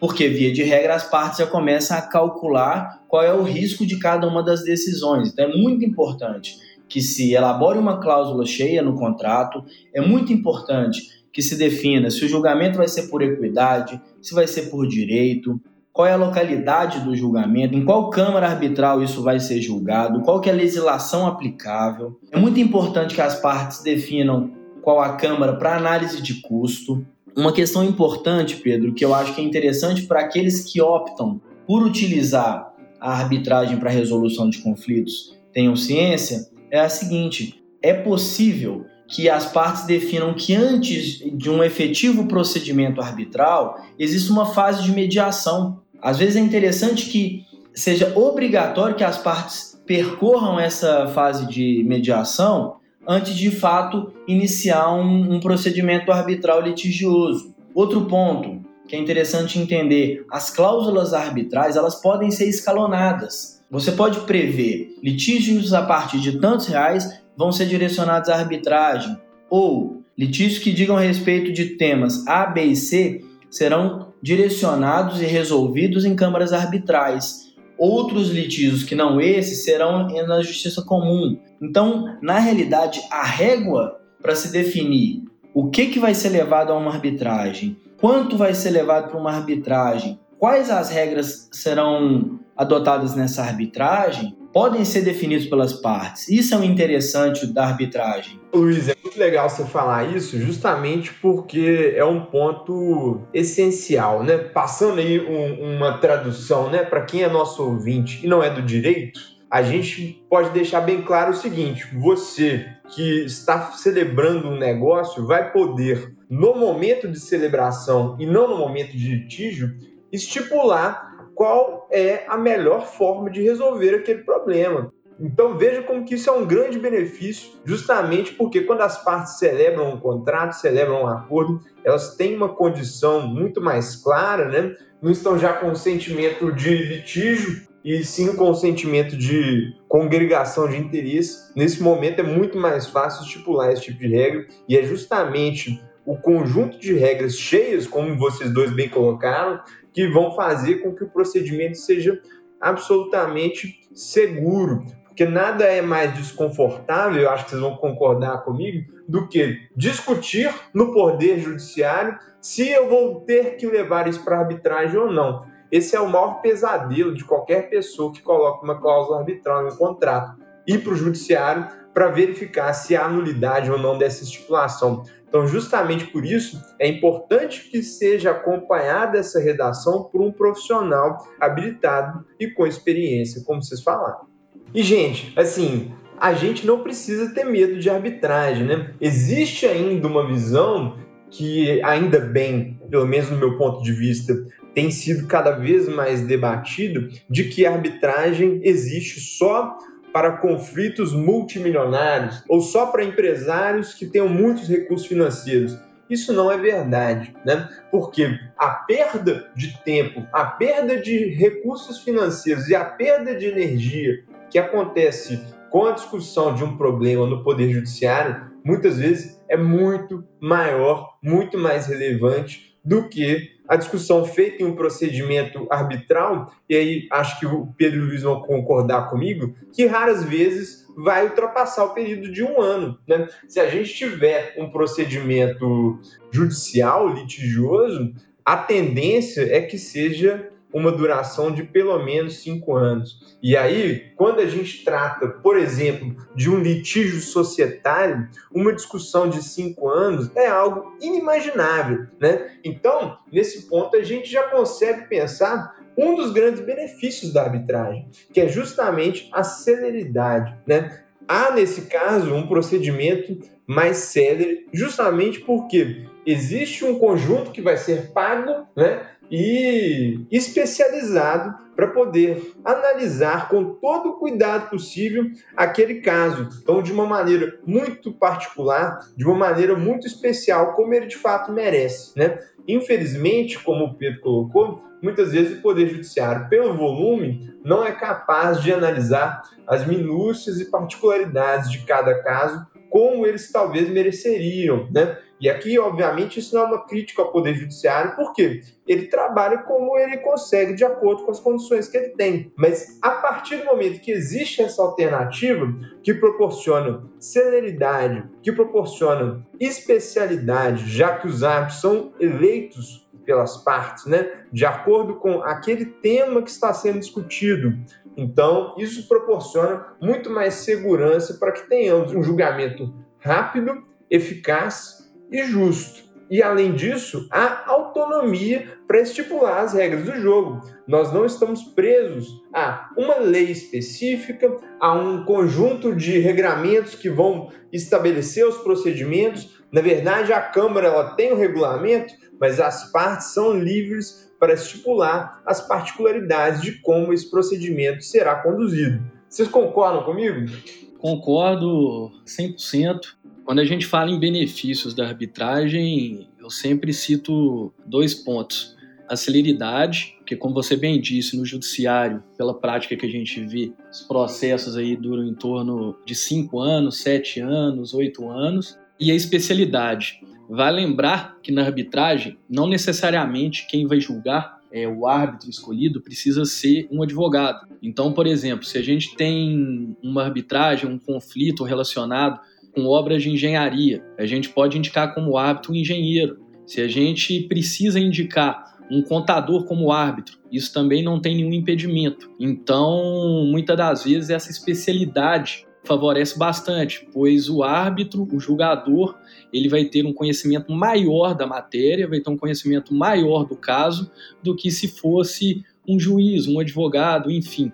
Porque, 0.01 0.29
via 0.29 0.53
de 0.53 0.63
regra, 0.63 0.95
as 0.95 1.05
partes 1.05 1.39
já 1.39 1.47
começam 1.47 1.97
a 1.97 2.03
calcular 2.03 3.03
qual 3.07 3.23
é 3.23 3.33
o 3.33 3.43
risco 3.43 3.87
de 3.87 3.99
cada 3.99 4.27
uma 4.27 4.43
das 4.43 4.65
decisões. 4.65 5.29
Então, 5.29 5.45
é 5.45 5.57
muito 5.57 5.85
importante 5.85 6.57
que 6.89 7.01
se 7.01 7.35
elabore 7.35 7.79
uma 7.79 8.01
cláusula 8.01 8.45
cheia 8.45 8.83
no 8.83 8.97
contrato, 8.97 9.65
é 9.95 10.01
muito 10.01 10.33
importante 10.33 11.03
que 11.33 11.41
se 11.41 11.57
defina 11.57 12.11
se 12.11 12.25
o 12.25 12.29
julgamento 12.29 12.79
vai 12.79 12.89
ser 12.89 13.09
por 13.09 13.23
equidade, 13.23 14.01
se 14.21 14.35
vai 14.35 14.47
ser 14.47 14.71
por 14.71 14.87
direito, 14.87 15.61
qual 15.93 16.09
é 16.09 16.13
a 16.13 16.17
localidade 16.17 17.01
do 17.01 17.15
julgamento, 17.15 17.77
em 17.77 17.85
qual 17.85 18.09
Câmara 18.09 18.49
Arbitral 18.49 19.03
isso 19.03 19.23
vai 19.23 19.39
ser 19.39 19.61
julgado, 19.61 20.23
qual 20.23 20.41
que 20.41 20.49
é 20.49 20.53
a 20.53 20.57
legislação 20.57 21.27
aplicável. 21.27 22.19
É 22.31 22.39
muito 22.39 22.59
importante 22.59 23.15
que 23.15 23.21
as 23.21 23.39
partes 23.39 23.83
definam 23.83 24.51
qual 24.81 25.01
a 25.01 25.17
Câmara 25.17 25.55
para 25.55 25.77
análise 25.77 26.23
de 26.23 26.41
custo. 26.41 27.05
Uma 27.37 27.53
questão 27.53 27.85
importante, 27.85 28.57
Pedro, 28.57 28.95
que 28.95 29.05
eu 29.05 29.15
acho 29.15 29.35
que 29.35 29.41
é 29.41 29.45
interessante 29.45 30.03
para 30.03 30.21
aqueles 30.21 30.65
que 30.65 30.81
optam 30.81 31.41
por 31.67 31.83
utilizar 31.83 32.73
a 33.01 33.13
arbitragem 33.13 33.77
para 33.77 33.91
resolução 33.91 34.49
de 34.49 34.59
conflitos, 34.59 35.37
tenham 35.53 35.77
ciência, 35.77 36.49
é 36.71 36.81
a 36.81 36.89
seguinte: 36.89 37.63
é 37.83 37.93
possível 37.93 38.87
que 39.09 39.29
as 39.29 39.51
partes 39.53 39.85
definam 39.85 40.33
que 40.33 40.55
antes 40.55 41.19
de 41.37 41.51
um 41.51 41.63
efetivo 41.63 42.27
procedimento 42.27 43.01
arbitral 43.01 43.79
existe 43.99 44.31
uma 44.31 44.47
fase 44.47 44.83
de 44.83 44.93
mediação 44.93 45.82
às 46.03 46.19
vezes 46.19 46.37
é 46.37 46.41
interessante 46.41 47.09
que 47.09 47.47
seja 47.73 48.13
obrigatório 48.19 48.97
que 48.97 49.05
as 49.05 49.19
partes 49.19 49.81
percorram 49.87 50.59
essa 50.59 51.07
fase 51.09 51.47
de 51.47 51.85
mediação 51.87 52.77
antes 53.07 53.35
de 53.35 53.51
fato 53.51 54.13
iniciar 54.27 54.93
um, 54.93 55.35
um 55.35 55.41
procedimento 55.41 56.13
arbitral 56.13 56.61
litigioso. 56.61 57.55
Outro 57.75 58.05
ponto 58.07 58.61
que 58.87 58.97
é 58.97 58.99
interessante 58.99 59.59
entender, 59.59 60.25
as 60.31 60.51
cláusulas 60.51 61.15
arbitrais 61.15 61.77
elas 61.77 61.95
podem 61.95 62.31
ser 62.31 62.47
escalonadas. 62.49 63.61
Você 63.71 63.93
pode 63.93 64.21
prever 64.21 64.95
litígios 65.03 65.73
a 65.73 65.83
partir 65.83 66.21
de 66.21 66.39
tantos 66.39 66.67
reais 66.67 67.23
vão 67.37 67.51
ser 67.51 67.67
direcionados 67.67 68.29
à 68.29 68.37
arbitragem 68.37 69.17
ou 69.49 70.03
litígios 70.19 70.59
que 70.59 70.73
digam 70.73 70.97
respeito 70.97 71.53
de 71.53 71.77
temas 71.77 72.27
A, 72.27 72.45
B 72.45 72.65
e 72.65 72.77
C 72.77 73.25
serão 73.51 74.12
direcionados 74.23 75.21
e 75.21 75.27
resolvidos 75.27 76.05
em 76.05 76.15
câmaras 76.15 76.53
arbitrais. 76.53 77.53
Outros 77.77 78.31
litígios 78.31 78.85
que 78.85 78.95
não 78.95 79.21
esses 79.21 79.65
serão 79.65 80.07
na 80.07 80.41
justiça 80.43 80.83
comum. 80.83 81.37
Então, 81.61 82.17
na 82.23 82.39
realidade, 82.39 83.01
a 83.11 83.25
régua 83.25 84.01
para 84.21 84.37
se 84.37 84.53
definir 84.53 85.25
o 85.53 85.69
que, 85.69 85.87
que 85.87 85.99
vai 85.99 86.15
ser 86.15 86.31
levado 86.31 86.73
a 86.73 86.77
uma 86.77 86.93
arbitragem, 86.93 87.77
quanto 88.01 88.37
vai 88.37 88.55
ser 88.55 88.71
levado 88.71 89.11
para 89.11 89.21
uma 89.21 89.33
arbitragem, 89.33 90.19
quais 90.39 90.71
as 90.71 90.89
regras 90.89 91.49
serão 91.53 92.39
adotadas 92.57 93.15
nessa 93.15 93.43
arbitragem, 93.43 94.37
podem 94.53 94.85
ser 94.85 95.03
definidos 95.03 95.47
pelas 95.47 95.73
partes. 95.73 96.29
Isso 96.29 96.55
é 96.55 96.59
o 96.59 96.65
interessante 96.65 97.47
da 97.47 97.67
arbitragem. 97.67 98.41
Luiz, 98.53 98.89
é 98.89 98.95
muito 99.03 99.19
legal 99.19 99.49
você 99.49 99.65
falar 99.65 100.15
isso, 100.15 100.39
justamente 100.39 101.13
porque 101.15 101.95
é 101.97 102.05
um 102.05 102.21
ponto 102.27 103.23
essencial, 103.33 104.23
né? 104.23 104.37
Passando 104.37 104.99
aí 104.99 105.19
um, 105.19 105.77
uma 105.77 105.99
tradução, 105.99 106.71
né, 106.71 106.83
para 106.85 107.03
quem 107.03 107.23
é 107.23 107.29
nosso 107.29 107.63
ouvinte 107.63 108.21
e 108.25 108.29
não 108.29 108.43
é 108.43 108.51
do 108.51 108.61
direito, 108.61 109.21
a 109.51 109.63
gente 109.63 110.25
pode 110.31 110.49
deixar 110.51 110.81
bem 110.81 111.03
claro 111.03 111.33
o 111.33 111.37
seguinte: 111.37 111.87
você 111.95 112.67
que 112.95 113.25
está 113.25 113.73
celebrando 113.73 114.49
um 114.49 114.59
negócio 114.59 115.27
vai 115.27 115.53
poder, 115.53 116.15
no 116.29 116.55
momento 116.55 117.07
de 117.07 117.21
celebração 117.21 118.17
e 118.19 118.27
não 118.27 118.49
no 118.49 118.57
momento 118.57 118.97
de 118.97 119.15
litígio, 119.15 119.77
estipular 120.11 121.13
qual 121.35 121.82
é 121.93 122.25
a 122.27 122.37
melhor 122.37 122.87
forma 122.87 123.31
de 123.31 123.43
resolver 123.43 123.95
aquele 123.95 124.23
problema. 124.23 124.93
Então 125.21 125.57
veja 125.57 125.83
como 125.83 126.05
que 126.05 126.15
isso 126.15 126.29
é 126.29 126.33
um 126.33 126.47
grande 126.47 126.79
benefício, 126.79 127.51
justamente 127.65 128.33
porque 128.33 128.63
quando 128.63 128.81
as 128.81 129.03
partes 129.05 129.39
celebram 129.39 129.93
um 129.93 130.01
contrato, 130.01 130.55
celebram 130.55 131.03
um 131.03 131.07
acordo, 131.07 131.61
elas 131.85 132.17
têm 132.17 132.35
uma 132.35 132.49
condição 132.49 133.21
muito 133.21 133.61
mais 133.61 133.95
clara, 133.95 134.49
né? 134.49 134.75
Não 135.01 135.11
estão 135.11 135.39
já 135.39 135.53
com 135.53 135.71
o 135.71 135.77
sentimento 135.77 136.51
de 136.53 136.75
litígio 136.75 137.63
e 137.85 138.05
sim 138.05 138.35
com 138.35 138.51
o 138.51 138.55
sentimento 138.55 139.17
de 139.17 139.75
congregação 139.89 140.69
de 140.69 140.77
interesse. 140.77 141.53
Nesse 141.55 141.83
momento 141.83 142.21
é 142.21 142.25
muito 142.25 142.57
mais 142.57 142.87
fácil 142.87 143.25
estipular 143.25 143.73
esse 143.73 143.83
tipo 143.83 144.01
de 144.01 144.09
regra 144.09 144.47
e 144.69 144.77
é 144.77 144.83
justamente 144.83 145.83
o 146.05 146.17
conjunto 146.17 146.79
de 146.79 146.95
regras 146.95 147.37
cheias, 147.37 147.87
como 147.87 148.17
vocês 148.17 148.53
dois 148.53 148.73
bem 148.73 148.89
colocaram, 148.89 149.61
que 149.93 150.09
vão 150.09 150.35
fazer 150.35 150.77
com 150.77 150.95
que 150.95 151.05
o 151.05 151.11
procedimento 151.11 151.79
seja 151.79 152.21
absolutamente 152.61 153.81
seguro. 153.95 154.85
Porque 155.05 155.27
nada 155.27 155.65
é 155.65 155.83
mais 155.83 156.15
desconfortável, 156.15 157.21
eu 157.21 157.31
acho 157.31 157.45
que 157.45 157.51
vocês 157.51 157.61
vão 157.61 157.77
concordar 157.77 158.39
comigo, 158.45 158.91
do 159.07 159.29
que 159.29 159.69
discutir 159.77 160.51
no 160.73 160.93
Poder 160.93 161.39
Judiciário 161.39 162.19
se 162.41 162.69
eu 162.71 162.89
vou 162.89 163.21
ter 163.21 163.57
que 163.57 163.67
levar 163.67 164.09
isso 164.09 164.25
para 164.25 164.39
arbitragem 164.39 164.99
ou 164.99 165.13
não. 165.13 165.45
Esse 165.71 165.95
é 165.95 166.01
o 166.01 166.09
maior 166.09 166.41
pesadelo 166.41 167.15
de 167.15 167.25
qualquer 167.25 167.69
pessoa 167.69 168.13
que 168.13 168.23
coloca 168.23 168.65
uma 168.65 168.81
cláusula 168.81 169.19
arbitral 169.19 169.65
no 169.65 169.77
contrato. 169.77 170.41
Ir 170.67 170.79
para 170.79 170.93
o 170.93 170.97
Judiciário 170.97 171.69
para 171.93 172.09
verificar 172.09 172.73
se 172.73 172.97
há 172.97 173.09
nulidade 173.09 173.71
ou 173.71 173.79
não 173.79 173.99
dessa 173.99 174.23
estipulação. 174.23 175.03
Então, 175.33 175.49
justamente 175.49 176.05
por 176.09 176.27
isso, 176.27 176.63
é 176.79 176.87
importante 176.87 177.67
que 177.71 177.83
seja 177.83 178.33
acompanhada 178.33 179.17
essa 179.17 179.41
redação 179.41 180.05
por 180.13 180.21
um 180.21 180.31
profissional 180.31 181.27
habilitado 181.41 182.27
e 182.39 182.49
com 182.49 182.67
experiência, 182.67 183.43
como 183.47 183.63
vocês 183.63 183.83
falaram. 183.83 184.27
E, 184.75 184.83
gente, 184.83 185.33
assim, 185.35 185.91
a 186.21 186.35
gente 186.35 186.67
não 186.67 186.83
precisa 186.83 187.33
ter 187.33 187.45
medo 187.45 187.79
de 187.79 187.89
arbitragem, 187.89 188.67
né? 188.67 188.93
Existe 189.01 189.65
ainda 189.65 190.07
uma 190.07 190.27
visão 190.27 190.99
que, 191.31 191.81
ainda 191.81 192.21
bem, 192.21 192.79
pelo 192.91 193.07
menos 193.07 193.31
no 193.31 193.39
meu 193.39 193.57
ponto 193.57 193.83
de 193.83 193.93
vista, 193.93 194.35
tem 194.75 194.91
sido 194.91 195.27
cada 195.27 195.53
vez 195.53 195.89
mais 195.89 196.21
debatido 196.21 197.09
de 197.31 197.45
que 197.45 197.65
a 197.65 197.73
arbitragem 197.73 198.61
existe 198.63 199.19
só 199.19 199.79
para 200.13 200.37
conflitos 200.39 201.15
multimilionários 201.15 202.45
ou 202.49 202.61
só 202.61 202.87
para 202.87 203.05
empresários 203.05 203.95
que 203.95 204.07
tenham 204.07 204.29
muitos 204.29 204.69
recursos 204.69 205.07
financeiros. 205.07 205.79
Isso 206.11 206.33
não 206.33 206.53
é 206.53 206.59
verdade, 206.59 207.35
né? 207.45 207.69
Porque 207.91 208.39
a 208.59 208.69
perda 208.69 209.51
de 209.57 209.79
tempo, 209.83 210.27
a 210.33 210.45
perda 210.45 211.01
de 211.01 211.31
recursos 211.31 212.01
financeiros 212.03 212.69
e 212.69 212.75
a 212.75 212.85
perda 212.85 213.35
de 213.35 213.47
energia 213.47 214.25
que 214.51 214.59
acontece 214.59 215.43
com 215.71 215.87
a 215.87 215.93
discussão 215.93 216.55
de 216.55 216.63
um 216.63 216.77
problema 216.77 217.27
no 217.27 217.43
Poder 217.43 217.71
Judiciário, 217.71 218.53
muitas 218.63 218.99
vezes 218.99 219.41
é 219.49 219.57
muito 219.57 220.23
maior, 220.39 221.17
muito 221.23 221.57
mais 221.57 221.87
relevante 221.87 222.72
do 222.85 223.09
que 223.09 223.53
a 223.69 223.77
discussão 223.77 224.25
feita 224.25 224.63
em 224.63 224.67
um 224.67 224.75
procedimento 224.75 225.67
arbitral, 225.71 226.53
e 226.69 226.77
aí 226.77 227.09
acho 227.11 227.39
que 227.39 227.47
o 227.47 227.73
Pedro 227.77 228.05
Luiz 228.05 228.23
vão 228.23 228.43
concordar 228.43 229.09
comigo, 229.09 229.55
que 229.73 229.87
raras 229.87 230.25
vezes 230.25 230.87
vai 230.97 231.25
ultrapassar 231.25 231.85
o 231.85 231.95
período 231.95 232.31
de 232.31 232.43
um 232.43 232.61
ano. 232.61 232.99
Né? 233.07 233.29
Se 233.49 233.61
a 233.61 233.69
gente 233.69 233.95
tiver 233.95 234.55
um 234.59 234.69
procedimento 234.71 235.99
judicial, 236.31 237.09
litigioso, 237.09 238.13
a 238.45 238.57
tendência 238.57 239.43
é 239.43 239.63
que 239.63 239.79
seja 239.79 240.51
uma 240.73 240.91
duração 240.91 241.53
de 241.53 241.63
pelo 241.63 242.03
menos 242.03 242.43
cinco 242.43 242.75
anos. 242.75 243.37
E 243.43 243.57
aí, 243.57 244.13
quando 244.17 244.41
a 244.41 244.47
gente 244.47 244.85
trata, 244.85 245.29
por 245.29 245.59
exemplo, 245.59 246.17
de 246.35 246.49
um 246.49 246.59
litígio 246.59 247.21
societário, 247.21 248.29
uma 248.51 248.73
discussão 248.73 249.29
de 249.29 249.43
cinco 249.43 249.89
anos 249.89 250.31
é 250.35 250.47
algo 250.47 250.97
inimaginável, 251.01 252.07
né? 252.21 252.53
Então, 252.65 253.19
nesse 253.31 253.69
ponto, 253.69 253.97
a 253.97 254.03
gente 254.03 254.31
já 254.31 254.45
consegue 254.45 255.09
pensar 255.09 255.77
um 255.97 256.15
dos 256.15 256.33
grandes 256.33 256.61
benefícios 256.61 257.33
da 257.33 257.43
arbitragem, 257.43 258.09
que 258.33 258.41
é 258.41 258.49
justamente 258.49 259.29
a 259.33 259.43
celeridade, 259.43 260.57
né? 260.67 261.03
Há, 261.29 261.53
nesse 261.53 261.83
caso, 261.83 262.35
um 262.35 262.47
procedimento 262.47 263.39
mais 263.67 263.99
célere, 263.99 264.67
justamente 264.73 265.41
porque 265.41 266.05
existe 266.27 266.85
um 266.85 266.99
conjunto 266.99 267.51
que 267.51 267.63
vai 267.63 267.77
ser 267.77 268.13
pago, 268.13 268.67
né? 268.77 269.07
E 269.33 270.27
especializado 270.31 271.55
para 271.75 271.87
poder 271.87 272.53
analisar 272.63 273.49
com 273.49 273.65
todo 273.77 274.11
o 274.11 274.19
cuidado 274.19 274.69
possível 274.69 275.25
aquele 275.57 276.03
caso. 276.03 276.51
Então, 276.63 276.83
de 276.83 276.93
uma 276.93 277.07
maneira 277.07 277.59
muito 277.67 278.13
particular, 278.13 279.01
de 279.17 279.25
uma 279.25 279.35
maneira 279.35 279.75
muito 279.75 280.07
especial, 280.07 280.75
como 280.75 280.93
ele 280.93 281.07
de 281.07 281.17
fato 281.17 281.51
merece. 281.51 282.13
Né? 282.15 282.39
Infelizmente, 282.69 283.59
como 283.59 283.87
o 283.87 283.95
Pedro 283.95 284.21
colocou, 284.21 284.85
muitas 285.03 285.33
vezes 285.33 285.59
o 285.59 285.63
Poder 285.63 285.89
Judiciário, 285.89 286.51
pelo 286.51 286.77
volume, 286.77 287.57
não 287.65 287.83
é 287.83 287.93
capaz 287.93 288.61
de 288.61 288.71
analisar 288.71 289.43
as 289.67 289.87
minúcias 289.87 290.61
e 290.61 290.71
particularidades 290.71 291.71
de 291.71 291.79
cada 291.87 292.23
caso 292.23 292.67
como 292.93 293.27
eles 293.27 293.51
talvez 293.51 293.89
mereceriam, 293.89 294.87
né? 294.93 295.17
E 295.43 295.51
aqui, 295.51 295.77
obviamente, 295.77 296.39
isso 296.39 296.55
não 296.55 296.63
é 296.63 296.67
uma 296.67 296.87
crítica 296.87 297.21
ao 297.21 297.33
Poder 297.33 297.53
Judiciário, 297.55 298.15
porque 298.15 298.63
ele 298.87 299.09
trabalha 299.09 299.59
como 299.59 299.99
ele 299.99 300.19
consegue, 300.19 300.73
de 300.73 300.85
acordo 300.85 301.25
com 301.25 301.33
as 301.33 301.41
condições 301.41 301.89
que 301.89 301.97
ele 301.97 302.11
tem. 302.11 302.53
Mas 302.57 302.97
a 303.03 303.11
partir 303.11 303.57
do 303.57 303.65
momento 303.65 304.01
que 304.01 304.13
existe 304.13 304.63
essa 304.63 304.81
alternativa, 304.81 305.67
que 306.05 306.15
proporciona 306.15 307.05
celeridade, 307.19 308.25
que 308.41 308.53
proporciona 308.53 309.45
especialidade, 309.59 310.89
já 310.89 311.19
que 311.19 311.27
os 311.27 311.43
árbitros 311.43 311.81
são 311.81 312.13
eleitos 312.21 313.11
pelas 313.25 313.57
partes, 313.65 314.07
né, 314.07 314.45
de 314.53 314.65
acordo 314.65 315.17
com 315.17 315.43
aquele 315.43 315.87
tema 315.87 316.41
que 316.41 316.51
está 316.51 316.73
sendo 316.73 317.01
discutido, 317.01 317.77
então, 318.17 318.75
isso 318.79 319.09
proporciona 319.09 319.87
muito 320.01 320.31
mais 320.31 320.55
segurança 320.55 321.35
para 321.35 321.51
que 321.51 321.69
tenhamos 321.69 322.13
um 322.13 322.23
julgamento 322.23 322.95
rápido, 323.19 323.83
eficaz 324.11 325.02
e 325.33 325.43
justo. 325.45 326.03
E 326.31 326.43
além 326.43 326.73
disso, 326.73 327.27
há 327.31 327.71
autonomia 327.71 328.73
para 328.87 329.01
estipular 329.01 329.65
as 329.65 329.75
regras 329.75 330.05
do 330.05 330.19
jogo. 330.19 330.63
Nós 330.87 331.13
não 331.13 331.27
estamos 331.27 331.63
presos 331.63 332.41
a 332.55 332.89
uma 332.97 333.17
lei 333.19 333.51
específica, 333.51 334.57
a 334.81 334.95
um 334.95 335.25
conjunto 335.25 335.95
de 335.95 336.19
regramentos 336.19 336.95
que 336.95 337.11
vão 337.11 337.51
estabelecer 337.71 338.47
os 338.47 338.57
procedimentos. 338.59 339.63
Na 339.71 339.83
verdade, 339.83 340.33
a 340.33 340.41
Câmara 340.41 340.89
ela 340.89 341.15
tem 341.17 341.33
o 341.33 341.35
um 341.35 341.39
regulamento, 341.39 342.15
mas 342.41 342.59
as 342.61 342.91
partes 342.91 343.35
são 343.35 343.53
livres 343.53 344.33
para 344.39 344.55
estipular 344.55 345.43
as 345.47 345.61
particularidades 345.61 346.63
de 346.63 346.81
como 346.81 347.13
esse 347.13 347.31
procedimento 347.31 348.03
será 348.03 348.37
conduzido. 348.37 349.03
Vocês 349.29 349.49
concordam 349.49 350.03
comigo? 350.03 350.51
Concordo 350.99 352.11
100%. 352.27 353.01
Quando 353.45 353.59
a 353.59 353.65
gente 353.65 353.87
fala 353.87 354.11
em 354.11 354.19
benefícios 354.19 354.95
da 354.95 355.07
arbitragem, 355.07 356.29
eu 356.39 356.49
sempre 356.51 356.93
cito 356.93 357.73
dois 357.85 358.15
pontos. 358.15 358.77
A 359.09 359.17
celeridade, 359.17 360.15
porque 360.19 360.37
como 360.37 360.55
você 360.55 360.75
bem 360.75 361.01
disse, 361.01 361.37
no 361.37 361.45
judiciário, 361.45 362.23
pela 362.39 362.55
prática 362.55 362.97
que 362.97 363.05
a 363.05 363.11
gente 363.11 363.45
vê, 363.45 363.73
os 363.91 364.01
processos 364.03 364.77
aí 364.77 364.97
duram 364.97 365.27
em 365.27 365.35
torno 365.35 365.97
de 366.07 366.15
cinco 366.15 366.61
anos, 366.61 366.99
sete 366.99 367.41
anos, 367.41 367.93
oito 367.93 368.31
anos. 368.31 368.79
E 368.99 369.11
a 369.11 369.15
especialidade, 369.15 370.21
Vai 370.55 370.71
lembrar 370.71 371.39
que 371.43 371.51
na 371.51 371.63
arbitragem, 371.63 372.37
não 372.47 372.67
necessariamente 372.67 373.67
quem 373.67 373.87
vai 373.87 373.99
julgar 373.99 374.61
é, 374.71 374.87
o 374.87 375.07
árbitro 375.07 375.49
escolhido 375.49 376.01
precisa 376.01 376.45
ser 376.45 376.87
um 376.91 377.03
advogado. 377.03 377.67
Então, 377.83 378.13
por 378.13 378.27
exemplo, 378.27 378.65
se 378.65 378.77
a 378.77 378.83
gente 378.83 379.15
tem 379.17 379.97
uma 380.03 380.25
arbitragem, 380.25 380.91
um 380.91 380.99
conflito 380.99 381.65
relacionado 381.65 382.39
com 382.75 382.87
obras 382.87 383.23
de 383.23 383.31
engenharia, 383.31 384.05
a 384.19 384.25
gente 384.25 384.49
pode 384.49 384.79
indicar 384.79 385.15
como 385.15 385.37
árbitro 385.37 385.73
um 385.73 385.77
engenheiro. 385.77 386.41
Se 386.67 386.81
a 386.81 386.89
gente 386.89 387.43
precisa 387.43 388.01
indicar 388.01 388.79
um 388.91 389.03
contador 389.03 389.65
como 389.65 389.91
árbitro, 389.93 390.39
isso 390.51 390.73
também 390.73 391.03
não 391.03 391.21
tem 391.21 391.37
nenhum 391.37 391.53
impedimento. 391.53 392.31
Então, 392.39 393.47
muitas 393.47 393.77
das 393.77 394.05
vezes, 394.05 394.31
essa 394.31 394.51
especialidade 394.51 395.67
favorece 395.85 396.39
bastante, 396.39 397.09
pois 397.13 397.49
o 397.49 397.63
árbitro, 397.63 398.29
o 398.33 398.39
julgador, 398.39 399.19
ele 399.53 399.69
vai 399.69 399.85
ter 399.85 400.07
um 400.07 400.13
conhecimento 400.13 400.73
maior 400.73 401.35
da 401.35 401.47
matéria, 401.47 402.09
vai 402.09 402.21
ter 402.21 402.31
um 402.31 402.37
conhecimento 402.37 402.95
maior 402.95 403.45
do 403.45 403.57
caso 403.57 404.11
do 404.43 404.55
que 404.55 404.71
se 404.71 404.89
fosse 404.89 405.65
um 405.87 405.99
juiz, 405.99 406.47
um 406.47 406.61
advogado, 406.61 407.31
enfim. 407.31 407.73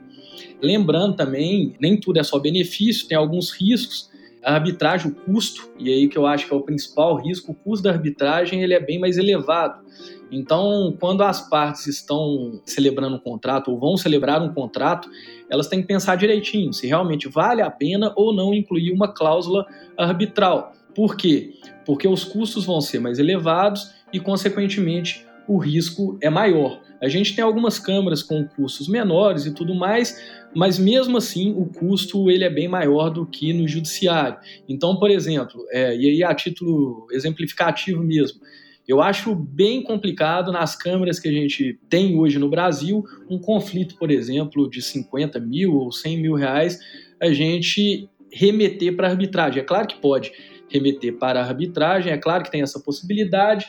Lembrando 0.62 1.16
também, 1.16 1.74
nem 1.80 1.98
tudo 1.98 2.18
é 2.18 2.22
só 2.22 2.38
benefício, 2.38 3.06
tem 3.06 3.18
alguns 3.18 3.50
riscos 3.50 4.08
A 4.44 4.54
arbitragem, 4.54 5.10
o 5.10 5.14
custo, 5.14 5.70
e 5.78 5.90
aí 5.90 6.08
que 6.08 6.16
eu 6.16 6.26
acho 6.26 6.46
que 6.46 6.52
é 6.52 6.56
o 6.56 6.62
principal 6.62 7.16
risco, 7.16 7.52
o 7.52 7.54
custo 7.54 7.84
da 7.84 7.90
arbitragem 7.90 8.62
ele 8.62 8.74
é 8.74 8.80
bem 8.80 8.98
mais 8.98 9.18
elevado. 9.18 9.84
Então, 10.30 10.94
quando 11.00 11.22
as 11.22 11.48
partes 11.48 11.86
estão 11.86 12.60
celebrando 12.66 13.16
um 13.16 13.20
contrato 13.20 13.70
ou 13.70 13.78
vão 13.78 13.96
celebrar 13.96 14.42
um 14.42 14.52
contrato, 14.52 15.08
elas 15.50 15.68
têm 15.68 15.80
que 15.80 15.86
pensar 15.86 16.16
direitinho 16.16 16.72
se 16.72 16.86
realmente 16.86 17.28
vale 17.28 17.62
a 17.62 17.70
pena 17.70 18.12
ou 18.14 18.34
não 18.34 18.52
incluir 18.52 18.92
uma 18.92 19.08
cláusula 19.08 19.66
arbitral. 19.96 20.72
Por 20.94 21.16
quê? 21.16 21.54
Porque 21.86 22.06
os 22.06 22.24
custos 22.24 22.64
vão 22.64 22.80
ser 22.80 22.98
mais 22.98 23.18
elevados 23.18 23.90
e, 24.12 24.20
consequentemente, 24.20 25.26
o 25.48 25.56
risco 25.58 26.18
é 26.20 26.28
maior. 26.28 26.80
A 27.00 27.08
gente 27.08 27.34
tem 27.34 27.42
algumas 27.42 27.78
câmaras 27.78 28.22
com 28.22 28.46
custos 28.46 28.88
menores 28.88 29.46
e 29.46 29.54
tudo 29.54 29.74
mais, 29.74 30.20
mas 30.54 30.78
mesmo 30.78 31.16
assim 31.16 31.54
o 31.56 31.66
custo 31.66 32.30
ele 32.30 32.44
é 32.44 32.50
bem 32.50 32.68
maior 32.68 33.08
do 33.08 33.24
que 33.24 33.52
no 33.52 33.66
judiciário. 33.66 34.38
Então, 34.68 34.96
por 34.98 35.10
exemplo, 35.10 35.64
é, 35.70 35.96
e 35.96 36.08
aí 36.08 36.22
a 36.22 36.34
título 36.34 37.06
exemplificativo 37.10 38.02
mesmo, 38.02 38.40
eu 38.86 39.02
acho 39.02 39.34
bem 39.34 39.82
complicado 39.82 40.50
nas 40.50 40.74
câmeras 40.74 41.20
que 41.20 41.28
a 41.28 41.32
gente 41.32 41.78
tem 41.90 42.18
hoje 42.18 42.38
no 42.38 42.48
Brasil, 42.48 43.04
um 43.28 43.38
conflito, 43.38 43.96
por 43.96 44.10
exemplo, 44.10 44.68
de 44.68 44.80
50 44.80 45.38
mil 45.40 45.74
ou 45.74 45.92
100 45.92 46.22
mil 46.22 46.34
reais, 46.34 46.78
a 47.20 47.30
gente 47.32 48.08
remeter 48.32 48.96
para 48.96 49.08
arbitragem. 49.08 49.60
É 49.60 49.64
claro 49.64 49.86
que 49.86 50.00
pode 50.00 50.32
remeter 50.70 51.18
para 51.18 51.40
arbitragem, 51.40 52.12
é 52.12 52.16
claro 52.16 52.44
que 52.44 52.50
tem 52.50 52.62
essa 52.62 52.80
possibilidade, 52.80 53.66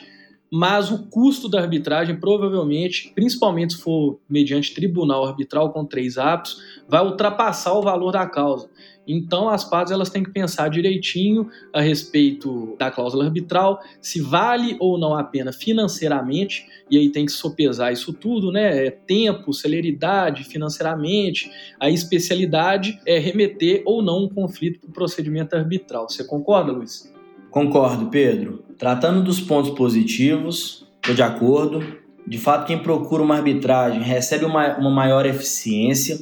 mas 0.50 0.90
o 0.90 1.06
custo 1.06 1.48
da 1.48 1.60
arbitragem 1.60 2.18
provavelmente, 2.18 3.12
principalmente 3.14 3.74
se 3.74 3.80
for 3.80 4.18
mediante 4.28 4.74
tribunal 4.74 5.24
arbitral 5.24 5.72
com 5.72 5.84
três 5.84 6.18
atos, 6.18 6.60
vai 6.88 7.04
ultrapassar 7.04 7.74
o 7.74 7.82
valor 7.82 8.10
da 8.10 8.26
causa. 8.26 8.68
Então 9.06 9.48
as 9.48 9.64
partes 9.64 9.92
elas 9.92 10.10
têm 10.10 10.22
que 10.22 10.30
pensar 10.30 10.68
direitinho 10.68 11.48
a 11.72 11.80
respeito 11.80 12.76
da 12.78 12.90
cláusula 12.90 13.24
arbitral, 13.24 13.80
se 14.00 14.20
vale 14.20 14.76
ou 14.78 14.98
não 14.98 15.16
a 15.16 15.24
pena 15.24 15.52
financeiramente, 15.52 16.66
e 16.90 16.98
aí 16.98 17.10
tem 17.10 17.26
que 17.26 17.32
sopesar 17.32 17.92
isso 17.92 18.12
tudo, 18.12 18.52
né? 18.52 18.86
É 18.86 18.90
tempo, 18.90 19.52
celeridade, 19.52 20.44
financeiramente, 20.44 21.50
a 21.78 21.88
especialidade 21.90 23.00
é 23.06 23.18
remeter 23.18 23.82
ou 23.84 24.02
não 24.02 24.24
um 24.24 24.28
conflito 24.28 24.80
para 24.80 24.90
o 24.90 24.92
procedimento 24.92 25.56
arbitral. 25.56 26.08
Você 26.08 26.24
concorda, 26.24 26.72
Luiz? 26.72 27.12
Concordo, 27.50 28.06
Pedro. 28.06 28.64
Tratando 28.78 29.22
dos 29.22 29.40
pontos 29.40 29.70
positivos, 29.72 30.86
estou 30.96 31.14
de 31.14 31.22
acordo. 31.22 31.82
De 32.26 32.38
fato, 32.38 32.66
quem 32.66 32.78
procura 32.78 33.22
uma 33.22 33.34
arbitragem 33.34 34.02
recebe 34.02 34.44
uma, 34.44 34.78
uma 34.78 34.90
maior 34.90 35.26
eficiência. 35.26 36.18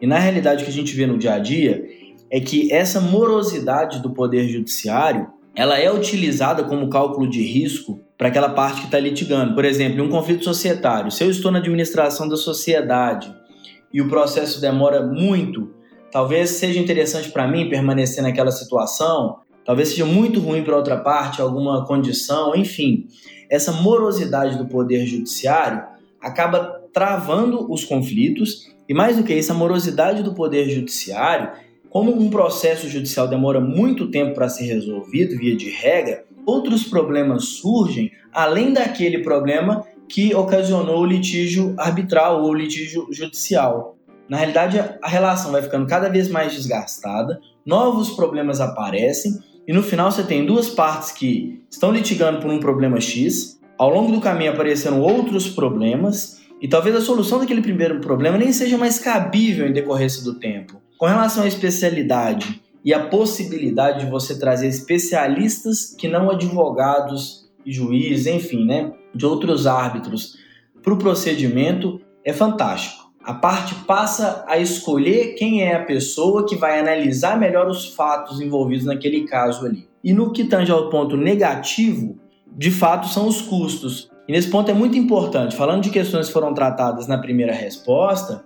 E 0.00 0.06
na 0.06 0.18
realidade, 0.18 0.62
o 0.62 0.64
que 0.64 0.70
a 0.70 0.74
gente 0.74 0.94
vê 0.96 1.06
no 1.06 1.18
dia 1.18 1.34
a 1.34 1.38
dia 1.38 1.84
é 2.30 2.40
que 2.40 2.72
essa 2.72 3.00
morosidade 3.00 4.00
do 4.00 4.10
poder 4.10 4.48
judiciário 4.48 5.28
ela 5.54 5.78
é 5.78 5.92
utilizada 5.92 6.64
como 6.64 6.88
cálculo 6.88 7.28
de 7.28 7.42
risco 7.42 8.00
para 8.16 8.28
aquela 8.28 8.48
parte 8.48 8.80
que 8.80 8.86
está 8.86 8.98
litigando. 8.98 9.54
Por 9.54 9.64
exemplo, 9.64 9.98
em 9.98 10.06
um 10.06 10.08
conflito 10.08 10.44
societário, 10.44 11.10
se 11.10 11.24
eu 11.24 11.30
estou 11.30 11.50
na 11.50 11.58
administração 11.58 12.28
da 12.28 12.36
sociedade 12.36 13.34
e 13.92 14.00
o 14.00 14.08
processo 14.08 14.60
demora 14.60 15.04
muito, 15.04 15.74
talvez 16.10 16.50
seja 16.50 16.78
interessante 16.78 17.30
para 17.30 17.48
mim 17.48 17.68
permanecer 17.68 18.22
naquela 18.22 18.52
situação 18.52 19.40
talvez 19.64 19.90
seja 19.90 20.04
muito 20.04 20.40
ruim 20.40 20.62
para 20.62 20.76
outra 20.76 20.96
parte, 20.96 21.40
alguma 21.40 21.86
condição, 21.86 22.54
enfim. 22.54 23.06
Essa 23.48 23.72
morosidade 23.72 24.56
do 24.56 24.66
poder 24.66 25.06
judiciário 25.06 25.82
acaba 26.20 26.80
travando 26.92 27.70
os 27.72 27.84
conflitos 27.84 28.70
e 28.90 28.94
mais 28.94 29.16
do 29.16 29.22
que 29.22 29.32
isso, 29.32 29.52
a 29.52 29.54
morosidade 29.54 30.20
do 30.20 30.34
poder 30.34 30.68
judiciário, 30.68 31.52
como 31.88 32.12
um 32.12 32.28
processo 32.28 32.88
judicial 32.88 33.28
demora 33.28 33.60
muito 33.60 34.10
tempo 34.10 34.34
para 34.34 34.48
ser 34.48 34.64
resolvido 34.64 35.38
via 35.38 35.56
de 35.56 35.70
regra, 35.70 36.24
outros 36.44 36.82
problemas 36.82 37.44
surgem 37.44 38.10
além 38.32 38.72
daquele 38.72 39.20
problema 39.20 39.84
que 40.08 40.34
ocasionou 40.34 41.02
o 41.02 41.06
litígio 41.06 41.72
arbitral 41.78 42.42
ou 42.42 42.50
o 42.50 42.54
litígio 42.54 43.06
judicial. 43.12 43.96
Na 44.28 44.36
realidade, 44.36 44.78
a 44.78 45.08
relação 45.08 45.52
vai 45.52 45.62
ficando 45.62 45.86
cada 45.86 46.08
vez 46.08 46.28
mais 46.28 46.52
desgastada, 46.52 47.40
novos 47.64 48.10
problemas 48.10 48.60
aparecem 48.60 49.38
e 49.70 49.72
no 49.72 49.84
final 49.84 50.10
você 50.10 50.24
tem 50.24 50.44
duas 50.44 50.68
partes 50.68 51.12
que 51.12 51.62
estão 51.70 51.92
litigando 51.92 52.40
por 52.40 52.50
um 52.50 52.58
problema 52.58 53.00
X, 53.00 53.60
ao 53.78 53.88
longo 53.88 54.10
do 54.10 54.20
caminho 54.20 54.50
apareceram 54.50 55.00
outros 55.00 55.48
problemas, 55.48 56.40
e 56.60 56.66
talvez 56.66 56.96
a 56.96 57.00
solução 57.00 57.38
daquele 57.38 57.62
primeiro 57.62 58.00
problema 58.00 58.36
nem 58.36 58.52
seja 58.52 58.76
mais 58.76 58.98
cabível 58.98 59.68
em 59.68 59.72
decorrência 59.72 60.24
do 60.24 60.40
tempo. 60.40 60.82
Com 60.98 61.06
relação 61.06 61.44
à 61.44 61.46
especialidade 61.46 62.60
e 62.84 62.92
a 62.92 63.06
possibilidade 63.06 64.04
de 64.04 64.10
você 64.10 64.36
trazer 64.36 64.66
especialistas 64.66 65.94
que 65.96 66.08
não 66.08 66.32
advogados 66.32 67.48
e 67.64 67.70
juízes, 67.70 68.26
enfim, 68.26 68.66
né, 68.66 68.92
de 69.14 69.24
outros 69.24 69.68
árbitros 69.68 70.36
para 70.82 70.94
o 70.94 70.98
procedimento, 70.98 72.00
é 72.24 72.32
fantástico 72.32 73.09
a 73.22 73.34
parte 73.34 73.74
passa 73.86 74.44
a 74.48 74.58
escolher 74.58 75.34
quem 75.34 75.62
é 75.62 75.74
a 75.74 75.84
pessoa 75.84 76.46
que 76.46 76.56
vai 76.56 76.80
analisar 76.80 77.38
melhor 77.38 77.68
os 77.68 77.94
fatos 77.94 78.40
envolvidos 78.40 78.86
naquele 78.86 79.26
caso 79.26 79.66
ali. 79.66 79.88
E 80.02 80.12
no 80.12 80.32
que 80.32 80.44
tange 80.44 80.72
ao 80.72 80.88
ponto 80.88 81.16
negativo, 81.16 82.18
de 82.46 82.70
fato 82.70 83.08
são 83.08 83.28
os 83.28 83.42
custos. 83.42 84.10
E 84.26 84.32
nesse 84.32 84.48
ponto 84.48 84.70
é 84.70 84.74
muito 84.74 84.96
importante, 84.96 85.56
falando 85.56 85.82
de 85.82 85.90
questões 85.90 86.28
que 86.28 86.32
foram 86.32 86.54
tratadas 86.54 87.06
na 87.06 87.18
primeira 87.18 87.52
resposta, 87.52 88.44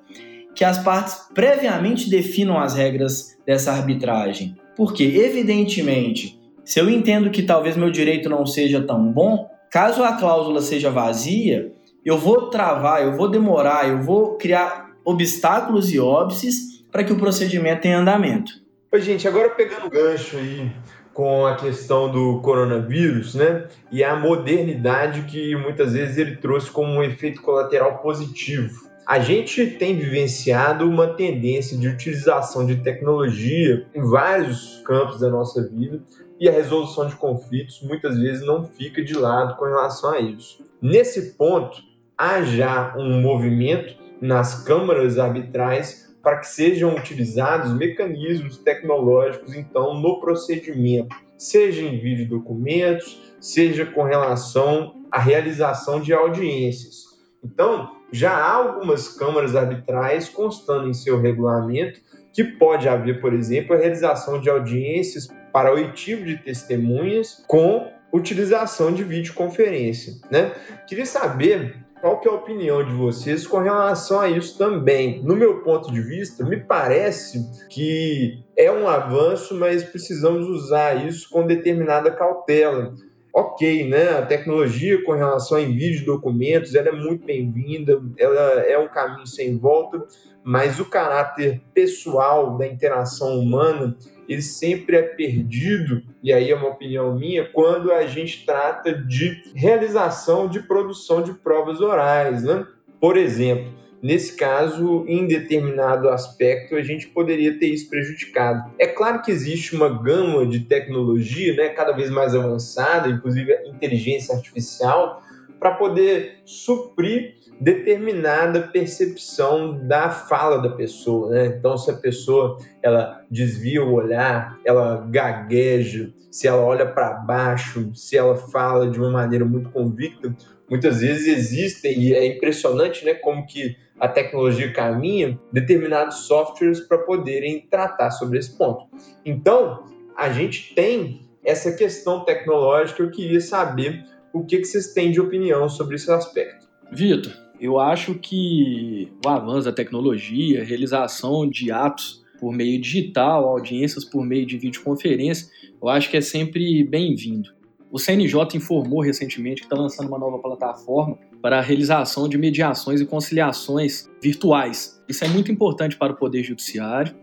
que 0.54 0.64
as 0.64 0.78
partes 0.78 1.28
previamente 1.32 2.10
definam 2.10 2.58
as 2.58 2.74
regras 2.74 3.36
dessa 3.46 3.72
arbitragem. 3.72 4.56
Porque, 4.76 5.04
evidentemente, 5.04 6.40
se 6.64 6.80
eu 6.80 6.90
entendo 6.90 7.30
que 7.30 7.42
talvez 7.42 7.76
meu 7.76 7.90
direito 7.90 8.28
não 8.28 8.44
seja 8.46 8.80
tão 8.80 9.12
bom, 9.12 9.48
caso 9.70 10.02
a 10.02 10.12
cláusula 10.12 10.60
seja 10.60 10.90
vazia, 10.90 11.72
eu 12.04 12.18
vou 12.18 12.50
travar, 12.50 13.02
eu 13.02 13.16
vou 13.16 13.28
demorar, 13.28 13.88
eu 13.88 14.02
vou 14.02 14.36
criar 14.36 14.90
obstáculos 15.04 15.92
e 15.92 15.98
óbices 15.98 16.84
para 16.92 17.02
que 17.02 17.12
o 17.12 17.16
procedimento 17.16 17.82
tenha 17.82 17.98
andamento. 17.98 18.52
Oi, 18.92 19.00
gente, 19.00 19.26
agora 19.26 19.48
pegando 19.50 19.86
o 19.86 19.90
gancho 19.90 20.36
aí 20.36 20.70
com 21.12 21.46
a 21.46 21.56
questão 21.56 22.10
do 22.10 22.40
coronavírus, 22.40 23.34
né? 23.34 23.68
E 23.90 24.04
a 24.04 24.16
modernidade 24.16 25.22
que 25.22 25.56
muitas 25.56 25.92
vezes 25.92 26.18
ele 26.18 26.36
trouxe 26.36 26.70
como 26.70 26.92
um 26.92 27.02
efeito 27.02 27.40
colateral 27.40 27.98
positivo. 27.98 28.84
A 29.06 29.18
gente 29.18 29.66
tem 29.66 29.96
vivenciado 29.96 30.88
uma 30.88 31.08
tendência 31.08 31.76
de 31.76 31.88
utilização 31.88 32.66
de 32.66 32.76
tecnologia 32.76 33.86
em 33.94 34.02
vários 34.02 34.82
campos 34.84 35.20
da 35.20 35.28
nossa 35.28 35.62
vida 35.68 36.02
e 36.40 36.48
a 36.48 36.52
resolução 36.52 37.06
de 37.06 37.14
conflitos 37.16 37.80
muitas 37.82 38.18
vezes 38.18 38.44
não 38.44 38.64
fica 38.64 39.02
de 39.02 39.14
lado 39.14 39.56
com 39.56 39.64
relação 39.64 40.10
a 40.10 40.20
isso. 40.20 40.66
Nesse 40.80 41.32
ponto, 41.34 41.82
há 42.16 42.42
já 42.42 42.94
um 42.96 43.20
movimento 43.20 43.94
nas 44.20 44.64
câmaras 44.64 45.18
arbitrais 45.18 46.04
para 46.22 46.38
que 46.38 46.46
sejam 46.46 46.94
utilizados 46.94 47.74
mecanismos 47.74 48.56
tecnológicos, 48.56 49.54
então, 49.54 50.00
no 50.00 50.20
procedimento, 50.20 51.14
seja 51.36 51.82
em 51.82 51.98
vídeo 51.98 52.26
documentos, 52.26 53.34
seja 53.38 53.84
com 53.84 54.02
relação 54.02 55.04
à 55.12 55.20
realização 55.20 56.00
de 56.00 56.14
audiências. 56.14 57.04
Então, 57.44 57.90
já 58.10 58.32
há 58.32 58.52
algumas 58.54 59.08
câmaras 59.08 59.54
arbitrais 59.54 60.28
constando 60.28 60.88
em 60.88 60.94
seu 60.94 61.20
regulamento 61.20 62.00
que 62.32 62.42
pode 62.42 62.88
haver, 62.88 63.20
por 63.20 63.34
exemplo, 63.34 63.74
a 63.74 63.78
realização 63.78 64.40
de 64.40 64.48
audiências 64.48 65.28
para 65.52 65.72
oitivo 65.72 66.24
de 66.24 66.38
testemunhas 66.38 67.44
com 67.46 67.92
utilização 68.12 68.92
de 68.92 69.04
videoconferência. 69.04 70.14
Né? 70.30 70.52
Queria 70.86 71.04
saber 71.04 71.83
qual 72.04 72.20
que 72.20 72.28
é 72.28 72.30
a 72.30 72.34
opinião 72.34 72.84
de 72.84 72.92
vocês 72.92 73.46
com 73.46 73.60
relação 73.60 74.20
a 74.20 74.28
isso 74.28 74.58
também? 74.58 75.22
No 75.22 75.34
meu 75.34 75.62
ponto 75.62 75.90
de 75.90 76.02
vista, 76.02 76.44
me 76.44 76.58
parece 76.60 77.66
que 77.70 78.44
é 78.58 78.70
um 78.70 78.86
avanço, 78.86 79.54
mas 79.54 79.82
precisamos 79.82 80.46
usar 80.46 81.06
isso 81.08 81.30
com 81.30 81.46
determinada 81.46 82.10
cautela. 82.10 82.92
Ok, 83.34 83.88
né? 83.88 84.18
A 84.18 84.26
tecnologia 84.26 85.02
com 85.02 85.12
relação 85.12 85.56
a 85.56 85.62
envio 85.62 85.92
de 85.98 86.04
documentos, 86.04 86.74
ela 86.74 86.90
é 86.90 86.92
muito 86.92 87.24
bem-vinda, 87.24 87.98
ela 88.18 88.60
é 88.60 88.76
um 88.76 88.88
caminho 88.88 89.26
sem 89.26 89.56
volta, 89.56 90.04
mas 90.44 90.78
o 90.78 90.84
caráter 90.84 91.62
pessoal 91.72 92.58
da 92.58 92.66
interação 92.66 93.38
humana 93.38 93.96
ele 94.28 94.42
sempre 94.42 94.96
é 94.96 95.02
perdido, 95.02 96.02
e 96.22 96.32
aí 96.32 96.50
é 96.50 96.54
uma 96.54 96.68
opinião 96.68 97.14
minha, 97.14 97.48
quando 97.50 97.92
a 97.92 98.06
gente 98.06 98.44
trata 98.44 98.92
de 98.94 99.42
realização 99.54 100.48
de 100.48 100.60
produção 100.60 101.22
de 101.22 101.32
provas 101.34 101.80
orais. 101.80 102.42
Né? 102.42 102.66
Por 103.00 103.16
exemplo, 103.16 103.72
nesse 104.02 104.36
caso, 104.36 105.04
em 105.08 105.26
determinado 105.26 106.08
aspecto, 106.08 106.76
a 106.76 106.82
gente 106.82 107.08
poderia 107.08 107.58
ter 107.58 107.68
isso 107.68 107.88
prejudicado. 107.88 108.70
É 108.78 108.86
claro 108.86 109.22
que 109.22 109.30
existe 109.30 109.74
uma 109.74 109.88
gama 109.88 110.46
de 110.46 110.60
tecnologia 110.60 111.54
né, 111.56 111.70
cada 111.70 111.92
vez 111.92 112.10
mais 112.10 112.34
avançada, 112.34 113.08
inclusive 113.08 113.52
a 113.52 113.66
inteligência 113.66 114.34
artificial, 114.34 115.23
para 115.64 115.76
poder 115.76 116.42
suprir 116.44 117.36
determinada 117.58 118.68
percepção 118.68 119.88
da 119.88 120.10
fala 120.10 120.58
da 120.58 120.68
pessoa, 120.68 121.30
né? 121.30 121.46
Então, 121.46 121.78
se 121.78 121.90
a 121.90 121.94
pessoa 121.94 122.58
ela 122.82 123.24
desvia 123.30 123.82
o 123.82 123.94
olhar, 123.94 124.58
ela 124.62 125.06
gagueja, 125.08 126.12
se 126.30 126.46
ela 126.46 126.60
olha 126.62 126.84
para 126.84 127.14
baixo, 127.14 127.90
se 127.94 128.14
ela 128.14 128.36
fala 128.36 128.90
de 128.90 128.98
uma 128.98 129.10
maneira 129.10 129.46
muito 129.46 129.70
convicta, 129.70 130.36
muitas 130.68 131.00
vezes 131.00 131.28
existem 131.28 131.98
e 131.98 132.14
é 132.14 132.26
impressionante, 132.26 133.02
né, 133.02 133.14
como 133.14 133.46
que 133.46 133.74
a 133.98 134.06
tecnologia 134.06 134.70
caminha 134.70 135.40
determinados 135.50 136.26
softwares 136.26 136.80
para 136.80 136.98
poderem 136.98 137.66
tratar 137.70 138.10
sobre 138.10 138.38
esse 138.38 138.54
ponto. 138.58 138.84
Então, 139.24 139.86
a 140.14 140.28
gente 140.28 140.74
tem 140.74 141.22
essa 141.42 141.72
questão 141.72 142.22
tecnológica, 142.22 143.02
eu 143.02 143.10
queria 143.10 143.40
saber 143.40 144.04
o 144.34 144.44
que, 144.44 144.58
que 144.58 144.64
vocês 144.64 144.92
têm 144.92 145.12
de 145.12 145.20
opinião 145.20 145.68
sobre 145.68 145.94
esse 145.94 146.10
aspecto. 146.10 146.66
Vitor, 146.92 147.32
eu 147.60 147.78
acho 147.78 148.16
que 148.16 149.10
o 149.24 149.28
avanço 149.28 149.66
da 149.66 149.72
tecnologia, 149.72 150.60
a 150.60 150.64
realização 150.64 151.48
de 151.48 151.70
atos 151.70 152.22
por 152.40 152.52
meio 152.52 152.80
digital, 152.80 153.48
audiências 153.48 154.04
por 154.04 154.26
meio 154.26 154.44
de 154.44 154.58
videoconferência, 154.58 155.48
eu 155.80 155.88
acho 155.88 156.10
que 156.10 156.16
é 156.16 156.20
sempre 156.20 156.82
bem-vindo. 156.82 157.54
O 157.92 157.98
CNJ 157.98 158.56
informou 158.56 159.00
recentemente 159.00 159.60
que 159.60 159.66
está 159.66 159.76
lançando 159.76 160.08
uma 160.08 160.18
nova 160.18 160.40
plataforma 160.40 161.16
para 161.40 161.58
a 161.58 161.62
realização 161.62 162.28
de 162.28 162.36
mediações 162.36 163.00
e 163.00 163.06
conciliações 163.06 164.10
virtuais. 164.20 165.00
Isso 165.08 165.24
é 165.24 165.28
muito 165.28 165.52
importante 165.52 165.96
para 165.96 166.12
o 166.12 166.16
Poder 166.16 166.42
Judiciário. 166.42 167.14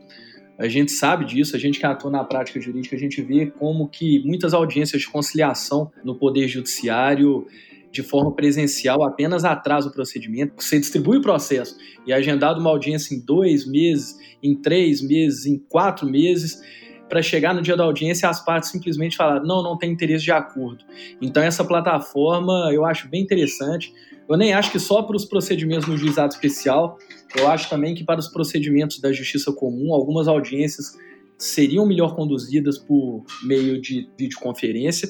A 0.62 0.68
gente 0.68 0.92
sabe 0.92 1.26
disso, 1.26 1.56
a 1.56 1.60
gente 1.60 1.80
que 1.80 1.86
atua 1.88 2.12
na 2.12 2.24
prática 2.24 2.62
jurídica, 2.62 2.96
a 2.96 3.00
gente 3.00 3.20
vê 3.20 3.48
como 3.48 3.90
que 3.90 4.24
muitas 4.24 4.54
audiências 4.54 5.02
de 5.02 5.10
conciliação 5.10 5.92
no 6.04 6.14
Poder 6.14 6.48
Judiciário 6.48 7.48
de 7.92 8.04
forma 8.04 8.32
presencial 8.32 9.04
apenas 9.04 9.44
atrasa 9.44 9.90
o 9.90 9.92
procedimento. 9.92 10.54
Você 10.56 10.80
distribui 10.80 11.18
o 11.18 11.22
processo 11.22 11.76
e 12.06 12.12
é 12.12 12.16
agendado 12.16 12.60
uma 12.60 12.70
audiência 12.70 13.16
em 13.16 13.20
dois 13.20 13.66
meses, 13.66 14.16
em 14.44 14.54
três 14.54 15.02
meses, 15.02 15.48
em 15.48 15.58
quatro 15.58 16.08
meses, 16.08 16.62
para 17.10 17.24
chegar 17.24 17.56
no 17.56 17.62
dia 17.64 17.76
da 17.76 17.84
audiência 17.84 18.30
as 18.30 18.46
partes 18.46 18.70
simplesmente 18.70 19.18
falaram 19.18 19.44
não, 19.44 19.64
não 19.64 19.76
tem 19.76 19.92
interesse 19.92 20.24
de 20.24 20.32
acordo. 20.32 20.86
Então 21.20 21.42
essa 21.42 21.64
plataforma 21.66 22.70
eu 22.72 22.86
acho 22.86 23.10
bem 23.10 23.24
interessante. 23.24 23.92
Eu 24.30 24.38
nem 24.38 24.54
acho 24.54 24.72
que 24.72 24.80
só 24.80 25.02
para 25.02 25.16
os 25.16 25.26
procedimentos 25.26 25.88
no 25.88 25.98
juizado 25.98 26.34
especial, 26.34 27.00
eu 27.36 27.48
acho 27.48 27.70
também 27.70 27.96
que 27.96 28.04
para 28.04 28.20
os 28.20 28.28
procedimentos 28.28 29.00
da 29.00 29.12
justiça 29.12 29.52
comum, 29.54 29.94
algumas 29.94 30.28
audiências 30.28 30.98
seriam 31.38 31.86
melhor 31.86 32.16
conduzidas 32.16 32.78
por 32.78 33.24
meio 33.44 33.82
de 33.82 34.08
videoconferência. 34.18 35.10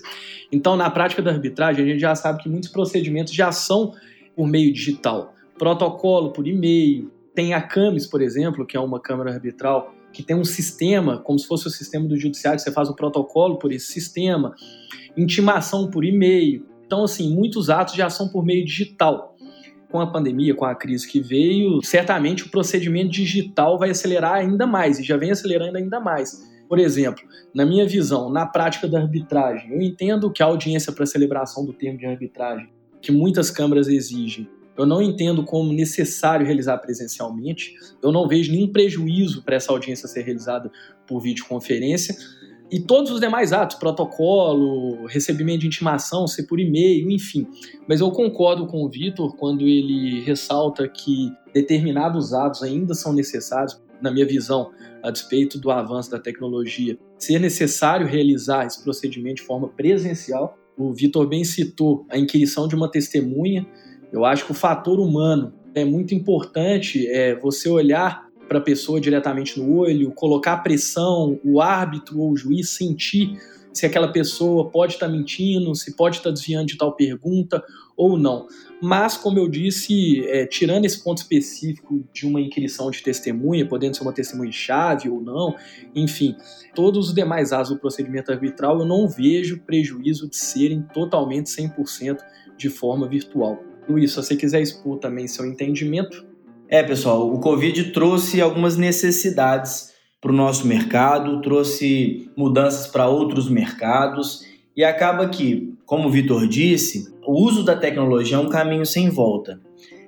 Então, 0.51 0.77
na 0.77 0.89
prática 0.89 1.21
da 1.21 1.31
arbitragem, 1.31 1.83
a 1.83 1.87
gente 1.87 1.99
já 1.99 2.15
sabe 2.15 2.41
que 2.41 2.49
muitos 2.49 2.69
procedimentos 2.69 3.33
já 3.33 3.51
são 3.51 3.93
por 4.35 4.47
meio 4.47 4.71
digital. 4.71 5.35
Protocolo 5.57 6.31
por 6.31 6.47
e-mail, 6.47 7.11
tem 7.35 7.53
a 7.53 7.61
CAMES, 7.61 8.07
por 8.07 8.21
exemplo, 8.21 8.65
que 8.65 8.77
é 8.77 8.79
uma 8.79 8.99
câmara 8.99 9.33
arbitral, 9.33 9.93
que 10.13 10.23
tem 10.23 10.35
um 10.35 10.43
sistema, 10.43 11.17
como 11.19 11.39
se 11.39 11.47
fosse 11.47 11.67
o 11.67 11.69
sistema 11.69 12.07
do 12.07 12.17
judiciário, 12.17 12.59
você 12.59 12.71
faz 12.71 12.89
o 12.89 12.95
protocolo 12.95 13.57
por 13.57 13.71
esse 13.71 13.87
sistema, 13.87 14.53
intimação 15.17 15.89
por 15.89 16.03
e-mail. 16.03 16.65
Então, 16.85 17.03
assim, 17.03 17.33
muitos 17.33 17.69
atos 17.69 17.95
já 17.95 18.09
são 18.09 18.29
por 18.29 18.43
meio 18.43 18.65
digital 18.65 19.30
com 19.91 19.99
a 19.99 20.07
pandemia, 20.07 20.55
com 20.55 20.65
a 20.65 20.73
crise 20.73 21.07
que 21.07 21.19
veio, 21.19 21.83
certamente 21.83 22.45
o 22.45 22.49
procedimento 22.49 23.11
digital 23.11 23.77
vai 23.77 23.89
acelerar 23.91 24.35
ainda 24.35 24.65
mais 24.65 24.97
e 24.97 25.03
já 25.03 25.17
vem 25.17 25.31
acelerando 25.31 25.77
ainda 25.77 25.99
mais. 25.99 26.49
Por 26.67 26.79
exemplo, 26.79 27.21
na 27.53 27.65
minha 27.65 27.85
visão, 27.85 28.31
na 28.31 28.45
prática 28.45 28.87
da 28.87 28.99
arbitragem, 28.99 29.73
eu 29.73 29.81
entendo 29.81 30.31
que 30.31 30.41
a 30.41 30.45
audiência 30.45 30.93
para 30.93 31.05
celebração 31.05 31.65
do 31.65 31.73
termo 31.73 31.99
de 31.99 32.05
arbitragem, 32.05 32.69
que 33.01 33.11
muitas 33.11 33.51
câmaras 33.51 33.89
exigem, 33.89 34.47
eu 34.77 34.85
não 34.85 35.01
entendo 35.01 35.43
como 35.43 35.73
necessário 35.73 36.45
realizar 36.45 36.77
presencialmente. 36.77 37.75
Eu 38.01 38.11
não 38.11 38.27
vejo 38.27 38.51
nenhum 38.51 38.71
prejuízo 38.71 39.43
para 39.43 39.55
essa 39.55 39.71
audiência 39.71 40.07
ser 40.07 40.23
realizada 40.23 40.71
por 41.05 41.19
videoconferência 41.19 42.15
e 42.71 42.79
todos 42.79 43.11
os 43.11 43.19
demais 43.19 43.51
atos, 43.51 43.77
protocolo, 43.77 45.05
recebimento 45.05 45.59
de 45.59 45.67
intimação, 45.67 46.25
ser 46.25 46.43
por 46.43 46.57
e-mail, 46.57 47.11
enfim. 47.11 47.45
Mas 47.85 47.99
eu 47.99 48.09
concordo 48.11 48.65
com 48.65 48.85
o 48.85 48.89
Vitor 48.89 49.35
quando 49.35 49.67
ele 49.67 50.21
ressalta 50.21 50.87
que 50.87 51.29
determinados 51.53 52.33
atos 52.33 52.63
ainda 52.63 52.93
são 52.93 53.11
necessários, 53.11 53.81
na 54.01 54.09
minha 54.09 54.25
visão, 54.25 54.71
a 55.03 55.11
despeito 55.11 55.59
do 55.59 55.69
avanço 55.69 56.09
da 56.09 56.17
tecnologia, 56.17 56.97
ser 57.19 57.39
necessário 57.39 58.07
realizar 58.07 58.65
esse 58.65 58.81
procedimento 58.81 59.35
de 59.35 59.41
forma 59.43 59.67
presencial. 59.67 60.57
O 60.77 60.93
Vitor 60.93 61.27
bem 61.27 61.43
citou 61.43 62.05
a 62.09 62.17
inquirição 62.17 62.69
de 62.69 62.75
uma 62.75 62.89
testemunha. 62.89 63.67
Eu 64.13 64.23
acho 64.23 64.45
que 64.45 64.51
o 64.51 64.55
fator 64.55 64.99
humano 64.99 65.53
é 65.75 65.83
muito 65.83 66.15
importante 66.15 67.05
é, 67.07 67.35
você 67.35 67.69
olhar 67.69 68.30
para 68.51 68.59
a 68.59 68.61
pessoa 68.61 68.99
diretamente 68.99 69.57
no 69.57 69.77
olho, 69.77 70.11
colocar 70.11 70.57
pressão, 70.57 71.39
o 71.41 71.61
árbitro 71.61 72.19
ou 72.19 72.33
o 72.33 72.35
juiz 72.35 72.71
sentir 72.71 73.39
se 73.71 73.85
aquela 73.85 74.11
pessoa 74.11 74.69
pode 74.69 74.95
estar 74.95 75.05
tá 75.05 75.11
mentindo, 75.13 75.73
se 75.73 75.95
pode 75.95 76.17
estar 76.17 76.31
tá 76.31 76.33
desviando 76.33 76.65
de 76.65 76.77
tal 76.77 76.93
pergunta 76.93 77.63
ou 77.95 78.17
não. 78.17 78.47
Mas, 78.81 79.15
como 79.15 79.39
eu 79.39 79.47
disse, 79.47 80.27
é, 80.27 80.45
tirando 80.45 80.83
esse 80.83 81.01
ponto 81.01 81.19
específico 81.19 82.03
de 82.11 82.27
uma 82.27 82.41
inquirição 82.41 82.91
de 82.91 83.01
testemunha, 83.01 83.65
podendo 83.65 83.95
ser 83.95 84.03
uma 84.03 84.11
testemunha-chave 84.11 85.07
ou 85.07 85.21
não, 85.21 85.55
enfim, 85.95 86.35
todos 86.75 87.07
os 87.07 87.13
demais 87.13 87.53
atos 87.53 87.69
do 87.69 87.79
procedimento 87.79 88.33
arbitral 88.33 88.81
eu 88.81 88.85
não 88.85 89.07
vejo 89.07 89.61
prejuízo 89.61 90.29
de 90.29 90.35
serem 90.35 90.81
totalmente 90.93 91.45
100% 91.45 92.17
de 92.57 92.69
forma 92.69 93.07
virtual. 93.07 93.63
Luiz, 93.87 94.11
se 94.11 94.17
você 94.17 94.35
quiser 94.35 94.61
expor 94.61 94.99
também 94.99 95.25
seu 95.25 95.45
entendimento, 95.45 96.29
é, 96.71 96.81
pessoal, 96.81 97.29
o 97.29 97.37
Covid 97.37 97.91
trouxe 97.91 98.39
algumas 98.39 98.77
necessidades 98.77 99.91
para 100.21 100.31
o 100.31 100.35
nosso 100.35 100.65
mercado, 100.65 101.41
trouxe 101.41 102.31
mudanças 102.33 102.87
para 102.87 103.09
outros 103.09 103.49
mercados 103.49 104.45
e 104.75 104.81
acaba 104.81 105.27
que, 105.27 105.73
como 105.85 106.07
o 106.07 106.11
Vitor 106.11 106.47
disse, 106.47 107.13
o 107.27 107.33
uso 107.33 107.65
da 107.65 107.75
tecnologia 107.75 108.37
é 108.37 108.39
um 108.39 108.47
caminho 108.47 108.85
sem 108.85 109.09
volta. 109.09 109.59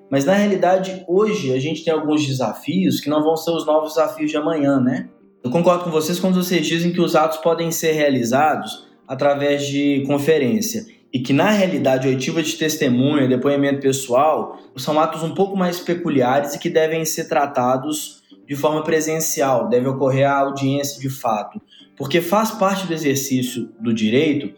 Mas 0.10 0.23
na 0.23 0.36
realidade, 0.36 1.04
hoje 1.06 1.52
a 1.52 1.60
gente 1.60 1.84
tem 1.84 1.93
alguns 1.93 2.26
desafios 2.26 3.02
que 3.02 3.10
não 3.10 3.21
vão 3.21 3.36
ser 3.36 3.52
os 3.52 3.65
novos 3.65 3.95
desafios 3.95 4.32
de 4.32 4.38
amanhã, 4.38 4.80
né? 4.80 5.10
Eu 5.43 5.52
concordo 5.52 5.84
com 5.84 5.91
vocês 5.91 6.17
quando 6.17 6.41
vocês 6.41 6.65
dizem 6.65 6.93
que 6.93 7.02
os 7.02 7.13
atos 7.13 7.39
podem 7.39 7.71
ser 7.71 7.91
realizados 7.91 8.88
através 9.06 9.67
de 9.67 10.06
conferência 10.08 10.86
e 11.13 11.19
que 11.19 11.32
na 11.32 11.52
realidade 11.52 12.08
oitiva 12.08 12.41
de 12.41 12.56
testemunha, 12.56 13.28
depoimento 13.28 13.80
pessoal, 13.80 14.58
são 14.76 14.99
atos 14.99 15.21
um 15.21 15.36
pouco 15.36 15.56
mais 15.56 15.80
peculiares 15.80 16.56
e 16.56 16.60
que 16.60 16.69
devem 16.69 17.06
ser 17.06 17.26
tratados 17.26 18.23
de 18.47 18.56
forma 18.56 18.84
presencial, 18.84 19.69
deve 19.69 19.88
ocorrer 19.88 20.28
a 20.28 20.39
audiência 20.39 20.99
de 20.99 21.10
fato, 21.10 21.62
porque 21.95 22.19
faz 22.19 22.52
parte 22.52 22.88
do 22.88 22.93
exercício 22.93 23.69
do 23.80 23.93
direito 23.93 24.54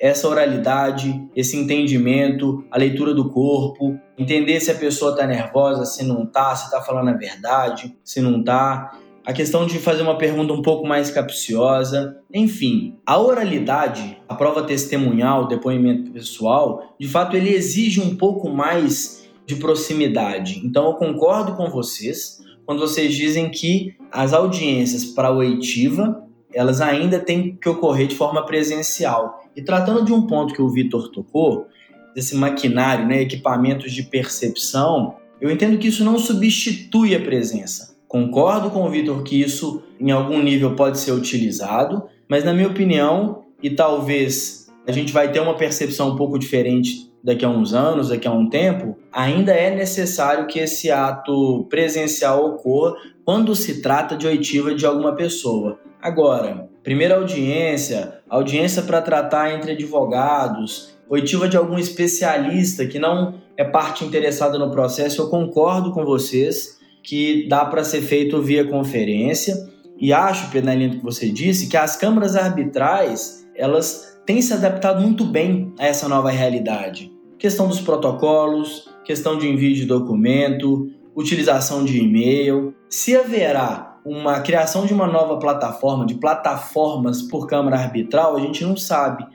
essa 0.00 0.26
oralidade, 0.26 1.28
esse 1.36 1.58
entendimento, 1.58 2.64
a 2.70 2.78
leitura 2.78 3.12
do 3.12 3.28
corpo, 3.28 4.00
entender 4.16 4.58
se 4.58 4.70
a 4.70 4.74
pessoa 4.74 5.10
está 5.10 5.26
nervosa, 5.26 5.84
se 5.84 6.02
não 6.04 6.24
está, 6.24 6.56
se 6.56 6.64
está 6.64 6.80
falando 6.80 7.08
a 7.08 7.12
verdade, 7.12 7.94
se 8.02 8.18
não 8.18 8.40
está 8.40 8.98
a 9.24 9.32
questão 9.32 9.66
de 9.66 9.78
fazer 9.78 10.02
uma 10.02 10.16
pergunta 10.16 10.52
um 10.52 10.62
pouco 10.62 10.86
mais 10.86 11.10
capciosa, 11.10 12.16
enfim, 12.32 12.94
a 13.04 13.18
oralidade, 13.20 14.18
a 14.28 14.34
prova 14.34 14.62
testemunhal, 14.62 15.44
o 15.44 15.48
depoimento 15.48 16.10
pessoal, 16.10 16.94
de 16.98 17.06
fato 17.06 17.36
ele 17.36 17.50
exige 17.50 18.00
um 18.00 18.16
pouco 18.16 18.48
mais 18.48 19.28
de 19.46 19.56
proximidade. 19.56 20.62
Então 20.64 20.86
eu 20.86 20.94
concordo 20.94 21.54
com 21.54 21.68
vocês 21.68 22.40
quando 22.64 22.80
vocês 22.80 23.14
dizem 23.14 23.50
que 23.50 23.94
as 24.10 24.32
audiências 24.32 25.04
para 25.04 25.28
a 25.28 25.32
oitiva, 25.32 26.24
elas 26.54 26.80
ainda 26.80 27.18
têm 27.18 27.56
que 27.56 27.68
ocorrer 27.68 28.06
de 28.06 28.14
forma 28.14 28.46
presencial. 28.46 29.44
E 29.54 29.62
tratando 29.62 30.04
de 30.04 30.12
um 30.12 30.26
ponto 30.26 30.54
que 30.54 30.62
o 30.62 30.68
Vitor 30.68 31.10
tocou, 31.10 31.66
desse 32.14 32.34
maquinário, 32.34 33.06
né, 33.06 33.20
equipamentos 33.20 33.92
de 33.92 34.02
percepção, 34.02 35.16
eu 35.40 35.50
entendo 35.50 35.78
que 35.78 35.88
isso 35.88 36.04
não 36.04 36.18
substitui 36.18 37.14
a 37.14 37.20
presença 37.20 37.89
Concordo 38.10 38.72
com 38.72 38.82
o 38.82 38.90
Vitor 38.90 39.22
que 39.22 39.40
isso, 39.40 39.84
em 40.00 40.10
algum 40.10 40.42
nível, 40.42 40.74
pode 40.74 40.98
ser 40.98 41.12
utilizado, 41.12 42.02
mas, 42.28 42.42
na 42.42 42.52
minha 42.52 42.66
opinião, 42.66 43.44
e 43.62 43.70
talvez 43.70 44.66
a 44.84 44.90
gente 44.90 45.12
vai 45.12 45.30
ter 45.30 45.38
uma 45.38 45.56
percepção 45.56 46.10
um 46.10 46.16
pouco 46.16 46.36
diferente 46.36 47.08
daqui 47.22 47.44
a 47.44 47.48
uns 47.48 47.72
anos, 47.72 48.08
daqui 48.08 48.26
a 48.26 48.32
um 48.32 48.48
tempo, 48.48 48.96
ainda 49.12 49.52
é 49.52 49.72
necessário 49.72 50.48
que 50.48 50.58
esse 50.58 50.90
ato 50.90 51.68
presencial 51.70 52.44
ocorra 52.44 52.96
quando 53.24 53.54
se 53.54 53.80
trata 53.80 54.16
de 54.16 54.26
oitiva 54.26 54.74
de 54.74 54.84
alguma 54.84 55.14
pessoa. 55.14 55.78
Agora, 56.02 56.68
primeira 56.82 57.14
audiência, 57.14 58.22
audiência 58.28 58.82
para 58.82 59.00
tratar 59.00 59.54
entre 59.54 59.70
advogados, 59.70 60.98
oitiva 61.08 61.48
de 61.48 61.56
algum 61.56 61.78
especialista 61.78 62.84
que 62.86 62.98
não 62.98 63.34
é 63.56 63.62
parte 63.62 64.04
interessada 64.04 64.58
no 64.58 64.72
processo, 64.72 65.22
eu 65.22 65.28
concordo 65.28 65.92
com 65.92 66.04
vocês 66.04 66.79
que 67.02 67.48
dá 67.48 67.64
para 67.64 67.84
ser 67.84 68.02
feito 68.02 68.40
via 68.42 68.64
conferência. 68.64 69.56
E 69.98 70.12
acho, 70.12 70.50
Pedro, 70.50 70.70
que 70.98 71.04
você 71.04 71.28
disse, 71.28 71.68
que 71.68 71.76
as 71.76 71.96
câmaras 71.96 72.36
arbitrais 72.36 73.46
elas 73.54 74.18
têm 74.24 74.40
se 74.40 74.52
adaptado 74.54 75.02
muito 75.02 75.24
bem 75.24 75.72
a 75.78 75.86
essa 75.86 76.08
nova 76.08 76.30
realidade. 76.30 77.12
questão 77.38 77.68
dos 77.68 77.80
protocolos, 77.80 78.88
questão 79.04 79.38
de 79.38 79.48
envio 79.48 79.74
de 79.74 79.86
documento, 79.86 80.90
utilização 81.16 81.84
de 81.84 81.98
e-mail. 81.98 82.74
Se 82.88 83.16
haverá 83.16 83.98
uma 84.04 84.40
criação 84.40 84.86
de 84.86 84.92
uma 84.92 85.06
nova 85.06 85.38
plataforma, 85.38 86.06
de 86.06 86.14
plataformas 86.14 87.22
por 87.22 87.46
câmara 87.46 87.78
arbitral, 87.78 88.36
a 88.36 88.40
gente 88.40 88.64
não 88.64 88.76
sabe. 88.76 89.26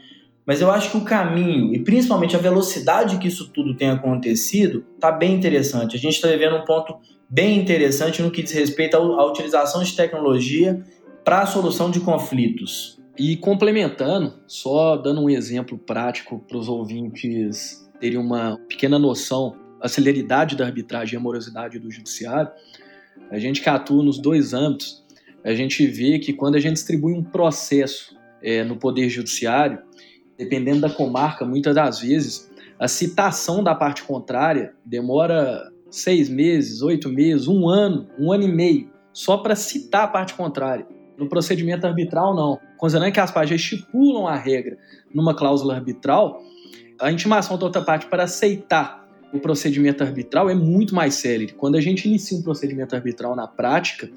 Mas 0.45 0.62
eu 0.62 0.69
acho 0.69 0.91
que 0.91 0.97
o 0.97 1.03
caminho 1.03 1.73
e 1.73 1.79
principalmente 1.79 2.36
a 2.36 2.39
velocidade 2.39 3.17
que 3.17 3.27
isso 3.27 3.49
tudo 3.49 3.75
tem 3.75 3.89
acontecido 3.89 4.86
está 4.93 5.12
bem 5.12 5.34
interessante. 5.34 5.95
A 5.95 5.99
gente 5.99 6.15
está 6.15 6.27
vivendo 6.27 6.55
um 6.55 6.65
ponto 6.65 6.95
bem 7.29 7.58
interessante 7.58 8.21
no 8.21 8.29
que 8.29 8.43
diz 8.43 8.51
respeito 8.51 8.95
à 8.95 9.25
utilização 9.25 9.84
de 9.84 9.95
tecnologia 9.95 10.84
para 11.23 11.41
a 11.41 11.45
solução 11.47 11.89
de 11.89 11.99
conflitos. 11.99 13.01
E 13.17 13.38
complementando, 13.38 14.34
só 14.45 14.95
dando 14.97 15.21
um 15.21 15.29
exemplo 15.29 15.77
prático 15.77 16.39
para 16.47 16.58
os 16.58 16.67
ouvintes 16.67 17.84
terem 17.99 18.19
uma 18.19 18.60
pequena 18.67 18.99
noção 18.99 19.55
da 19.81 19.88
celeridade 19.88 20.55
da 20.55 20.65
arbitragem 20.65 21.15
e 21.15 21.17
a 21.17 21.19
morosidade 21.19 21.79
do 21.79 21.89
judiciário, 21.89 22.51
a 23.31 23.39
gente 23.39 23.62
que 23.62 23.69
atua 23.69 24.03
nos 24.03 24.19
dois 24.19 24.53
âmbitos, 24.53 25.03
a 25.43 25.53
gente 25.53 25.86
vê 25.88 26.19
que 26.19 26.34
quando 26.34 26.55
a 26.55 26.60
gente 26.60 26.73
distribui 26.73 27.13
um 27.13 27.23
processo 27.23 28.15
é, 28.41 28.63
no 28.63 28.75
Poder 28.75 29.10
Judiciário, 29.10 29.79
dependendo 30.38 30.82
da 30.82 30.89
comarca, 30.89 31.45
muitas 31.45 31.76
das 31.76 32.00
vezes, 32.00 32.52
a 32.80 32.88
citação 32.88 33.63
da 33.63 33.74
parte 33.74 34.04
contrária 34.04 34.74
demora 34.86 35.71
seis 35.89 36.30
meses, 36.30 36.82
oito 36.82 37.10
meses, 37.10 37.48
um 37.48 37.69
ano, 37.69 38.08
um 38.19 38.32
ano 38.32 38.43
e 38.43 38.52
meio, 38.52 38.89
só 39.13 39.38
para 39.38 39.56
citar 39.56 40.04
a 40.04 40.08
parte 40.08 40.34
contrária. 40.34 40.86
No 41.17 41.30
procedimento 41.30 41.88
arbitral, 41.88 42.36
não. 42.36 42.60
Considerando 42.78 43.13
que 43.13 43.19
as 43.19 43.32
partes 43.32 43.62
estipulam 43.62 44.28
a 44.28 44.36
regra 44.36 44.78
numa 45.13 45.34
cláusula 45.34 45.76
arbitral, 45.76 46.41
a 47.00 47.10
intimação 47.12 47.58
da 47.58 47.65
outra 47.65 47.82
parte 47.82 48.08
para 48.08 48.24
aceitar 48.24 49.05
o 49.34 49.40
procedimento 49.40 50.04
arbitral 50.04 50.50
é 50.50 50.56
muito 50.56 50.96
mais 50.96 51.16
célere. 51.16 51.54
Quando 51.54 51.76
a 51.76 51.82
gente 51.82 52.08
inicia 52.08 52.38
um 52.38 52.42
procedimento 52.42 52.96
arbitral 52.96 53.36
na 53.36 53.48
prática, 53.48 54.10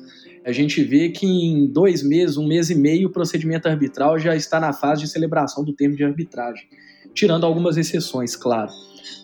a 0.44 0.52
gente 0.52 0.82
vê 0.82 1.10
que 1.10 1.26
em 1.26 1.66
dois 1.66 2.02
meses, 2.02 2.36
um 2.36 2.46
mês 2.46 2.70
e 2.70 2.74
meio, 2.74 3.08
o 3.08 3.12
procedimento 3.12 3.68
arbitral 3.68 4.18
já 4.18 4.34
está 4.34 4.60
na 4.60 4.72
fase 4.72 5.02
de 5.02 5.08
celebração 5.08 5.64
do 5.64 5.72
termo 5.72 5.96
de 5.96 6.04
arbitragem, 6.04 6.68
tirando 7.14 7.44
algumas 7.44 7.76
exceções, 7.76 8.36
claro. 8.36 8.70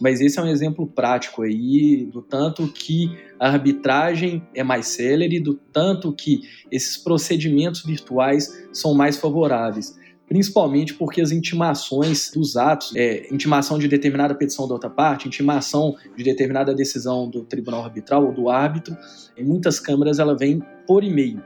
Mas 0.01 0.20
esse 0.20 0.38
é 0.38 0.42
um 0.42 0.49
exemplo 0.49 0.87
prático 0.87 1.42
aí 1.42 2.09
do 2.12 2.20
tanto 2.20 2.66
que 2.68 3.16
a 3.38 3.49
arbitragem 3.49 4.42
é 4.55 4.64
mais 4.64 4.88
célere, 4.88 5.38
do 5.38 5.55
tanto 5.55 6.12
que 6.12 6.40
esses 6.70 6.97
procedimentos 6.97 7.85
virtuais 7.85 8.66
são 8.73 8.94
mais 8.94 9.16
favoráveis 9.16 9.97
principalmente 10.35 10.94
porque 10.94 11.20
as 11.20 11.31
intimações 11.31 12.33
dos 12.33 12.57
atos, 12.57 12.92
é, 12.97 13.33
intimação 13.33 13.79
de 13.79 13.87
determinada 13.87 14.35
petição 14.35 14.66
da 14.66 14.75
outra 14.75 14.90
parte, 14.90 15.29
intimação 15.29 15.94
de 16.16 16.25
determinada 16.25 16.75
decisão 16.75 17.31
do 17.31 17.44
tribunal 17.44 17.85
arbitral 17.85 18.27
ou 18.27 18.33
do 18.33 18.51
árbitro, 18.51 18.97
em 19.38 19.44
muitas 19.44 19.79
câmaras 19.79 20.18
ela 20.18 20.37
vem 20.37 20.61
por 20.88 21.05
e-mail. 21.05 21.40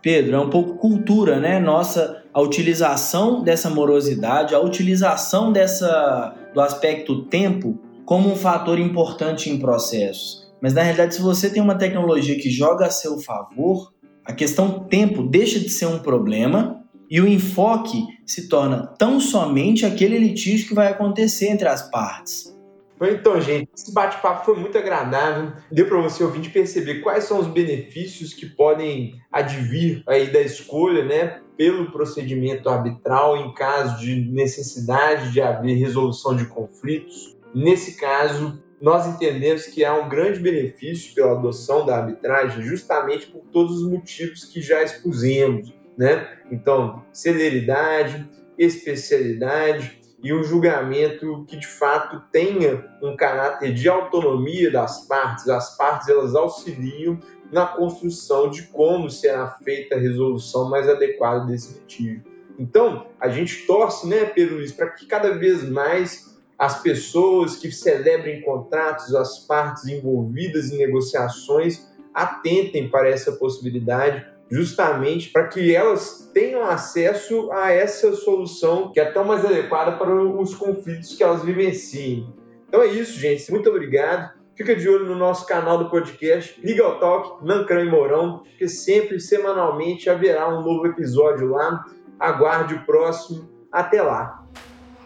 Pedro, 0.00 0.36
é 0.36 0.40
um 0.40 0.48
pouco 0.48 0.76
cultura, 0.76 1.38
né? 1.38 1.60
Nossa, 1.60 2.22
a 2.32 2.40
utilização 2.40 3.42
dessa 3.42 3.68
morosidade, 3.68 4.54
a 4.54 4.60
utilização 4.60 5.52
dessa 5.52 6.34
do 6.54 6.62
aspecto 6.62 7.26
tempo 7.26 7.78
como 8.06 8.32
um 8.32 8.36
fator 8.36 8.78
importante 8.78 9.50
em 9.50 9.58
processos. 9.58 10.50
Mas 10.62 10.72
na 10.72 10.80
realidade, 10.80 11.16
se 11.16 11.20
você 11.20 11.50
tem 11.50 11.62
uma 11.62 11.74
tecnologia 11.74 12.38
que 12.38 12.48
joga 12.48 12.86
a 12.86 12.90
seu 12.90 13.20
favor, 13.20 13.92
a 14.24 14.32
questão 14.32 14.80
tempo 14.84 15.22
deixa 15.22 15.60
de 15.60 15.68
ser 15.68 15.84
um 15.84 15.98
problema 15.98 16.83
e 17.14 17.20
o 17.20 17.28
enfoque 17.28 18.08
se 18.26 18.48
torna 18.48 18.88
tão 18.98 19.20
somente 19.20 19.86
aquele 19.86 20.18
litígio 20.18 20.66
que 20.66 20.74
vai 20.74 20.88
acontecer 20.88 21.46
entre 21.46 21.68
as 21.68 21.88
partes. 21.88 22.52
Então, 23.00 23.40
gente, 23.40 23.68
esse 23.72 23.94
bate-papo 23.94 24.44
foi 24.44 24.56
muito 24.58 24.76
agradável. 24.76 25.52
Deu 25.70 25.86
para 25.86 26.00
você 26.00 26.24
ouvir 26.24 26.40
de 26.40 26.50
perceber 26.50 27.02
quais 27.02 27.22
são 27.22 27.38
os 27.38 27.46
benefícios 27.46 28.34
que 28.34 28.46
podem 28.46 29.14
advir 29.30 30.02
aí 30.08 30.32
da 30.32 30.40
escolha, 30.40 31.04
né, 31.04 31.40
pelo 31.56 31.92
procedimento 31.92 32.68
arbitral 32.68 33.36
em 33.36 33.54
caso 33.54 34.00
de 34.00 34.16
necessidade 34.32 35.30
de 35.32 35.40
haver 35.40 35.76
resolução 35.76 36.34
de 36.34 36.46
conflitos. 36.46 37.36
Nesse 37.54 37.96
caso, 37.96 38.60
nós 38.82 39.06
entendemos 39.06 39.66
que 39.66 39.84
há 39.84 39.94
um 39.94 40.08
grande 40.08 40.40
benefício 40.40 41.14
pela 41.14 41.38
adoção 41.38 41.86
da 41.86 41.96
arbitragem, 41.96 42.64
justamente 42.64 43.28
por 43.28 43.42
todos 43.52 43.82
os 43.82 43.88
motivos 43.88 44.44
que 44.46 44.60
já 44.60 44.82
expusemos, 44.82 45.72
né? 45.96 46.28
Então, 46.50 47.04
celeridade, 47.12 48.28
especialidade, 48.58 50.02
e 50.24 50.32
um 50.32 50.42
julgamento 50.42 51.44
que 51.46 51.54
de 51.54 51.66
fato 51.66 52.22
tenha 52.32 52.82
um 53.02 53.14
caráter 53.14 53.74
de 53.74 53.90
autonomia 53.90 54.70
das 54.70 55.06
partes. 55.06 55.46
As 55.46 55.76
partes 55.76 56.08
elas 56.08 56.34
auxiliam 56.34 57.20
na 57.52 57.66
construção 57.66 58.48
de 58.48 58.62
como 58.68 59.10
será 59.10 59.58
feita 59.62 59.96
a 59.96 59.98
resolução 59.98 60.70
mais 60.70 60.88
adequada 60.88 61.44
desse 61.44 61.74
litígio. 61.74 62.24
Então, 62.58 63.06
a 63.20 63.28
gente 63.28 63.66
torce, 63.66 64.08
né, 64.08 64.24
Pedro 64.24 64.56
Luiz, 64.56 64.72
para 64.72 64.88
que 64.88 65.04
cada 65.04 65.36
vez 65.36 65.68
mais 65.68 66.34
as 66.58 66.80
pessoas 66.80 67.56
que 67.56 67.70
celebrem 67.70 68.40
contratos, 68.40 69.14
as 69.14 69.40
partes 69.40 69.86
envolvidas 69.86 70.70
em 70.70 70.78
negociações, 70.78 71.86
atentem 72.14 72.88
para 72.88 73.10
essa 73.10 73.32
possibilidade, 73.32 74.24
justamente 74.50 75.30
para 75.30 75.48
que 75.48 75.74
elas 75.74 76.30
tenham 76.32 76.64
acesso 76.64 77.50
a 77.52 77.70
essa 77.70 78.14
solução 78.14 78.92
que 78.92 79.00
é 79.00 79.04
tão 79.06 79.24
mais 79.24 79.44
adequada 79.44 79.92
para 79.92 80.14
os 80.14 80.54
conflitos 80.54 81.14
que 81.16 81.22
elas 81.22 81.42
vivenciem. 81.42 82.32
Então 82.68 82.82
é 82.82 82.86
isso, 82.86 83.18
gente. 83.18 83.50
Muito 83.50 83.68
obrigado. 83.68 84.32
Fica 84.56 84.76
de 84.76 84.88
olho 84.88 85.06
no 85.06 85.16
nosso 85.16 85.46
canal 85.46 85.78
do 85.78 85.90
podcast 85.90 86.60
Legal 86.62 87.00
Talk, 87.00 87.44
Nancrã 87.44 87.82
e 87.82 87.90
Mourão, 87.90 88.38
porque 88.44 88.68
sempre, 88.68 89.18
semanalmente, 89.18 90.08
haverá 90.08 90.48
um 90.48 90.62
novo 90.62 90.86
episódio 90.86 91.48
lá. 91.48 91.84
Aguarde 92.20 92.74
o 92.74 92.84
próximo. 92.84 93.48
Até 93.72 94.00
lá. 94.00 94.44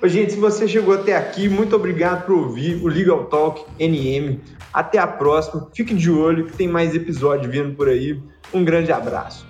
Ô, 0.02 0.06
gente, 0.06 0.32
se 0.32 0.38
você 0.38 0.68
chegou 0.68 0.94
até 0.94 1.16
aqui, 1.16 1.48
muito 1.48 1.74
obrigado 1.74 2.26
por 2.26 2.34
ouvir 2.34 2.82
o 2.82 2.88
Legal 2.88 3.24
Talk 3.24 3.64
NM. 3.80 4.40
Até 4.72 4.98
a 4.98 5.06
próxima. 5.06 5.70
Fique 5.74 5.94
de 5.94 6.10
olho 6.10 6.44
que 6.46 6.56
tem 6.56 6.68
mais 6.68 6.94
episódio 6.94 7.50
vindo 7.50 7.74
por 7.74 7.88
aí. 7.88 8.22
Um 8.52 8.64
grande 8.64 8.92
abraço. 8.92 9.47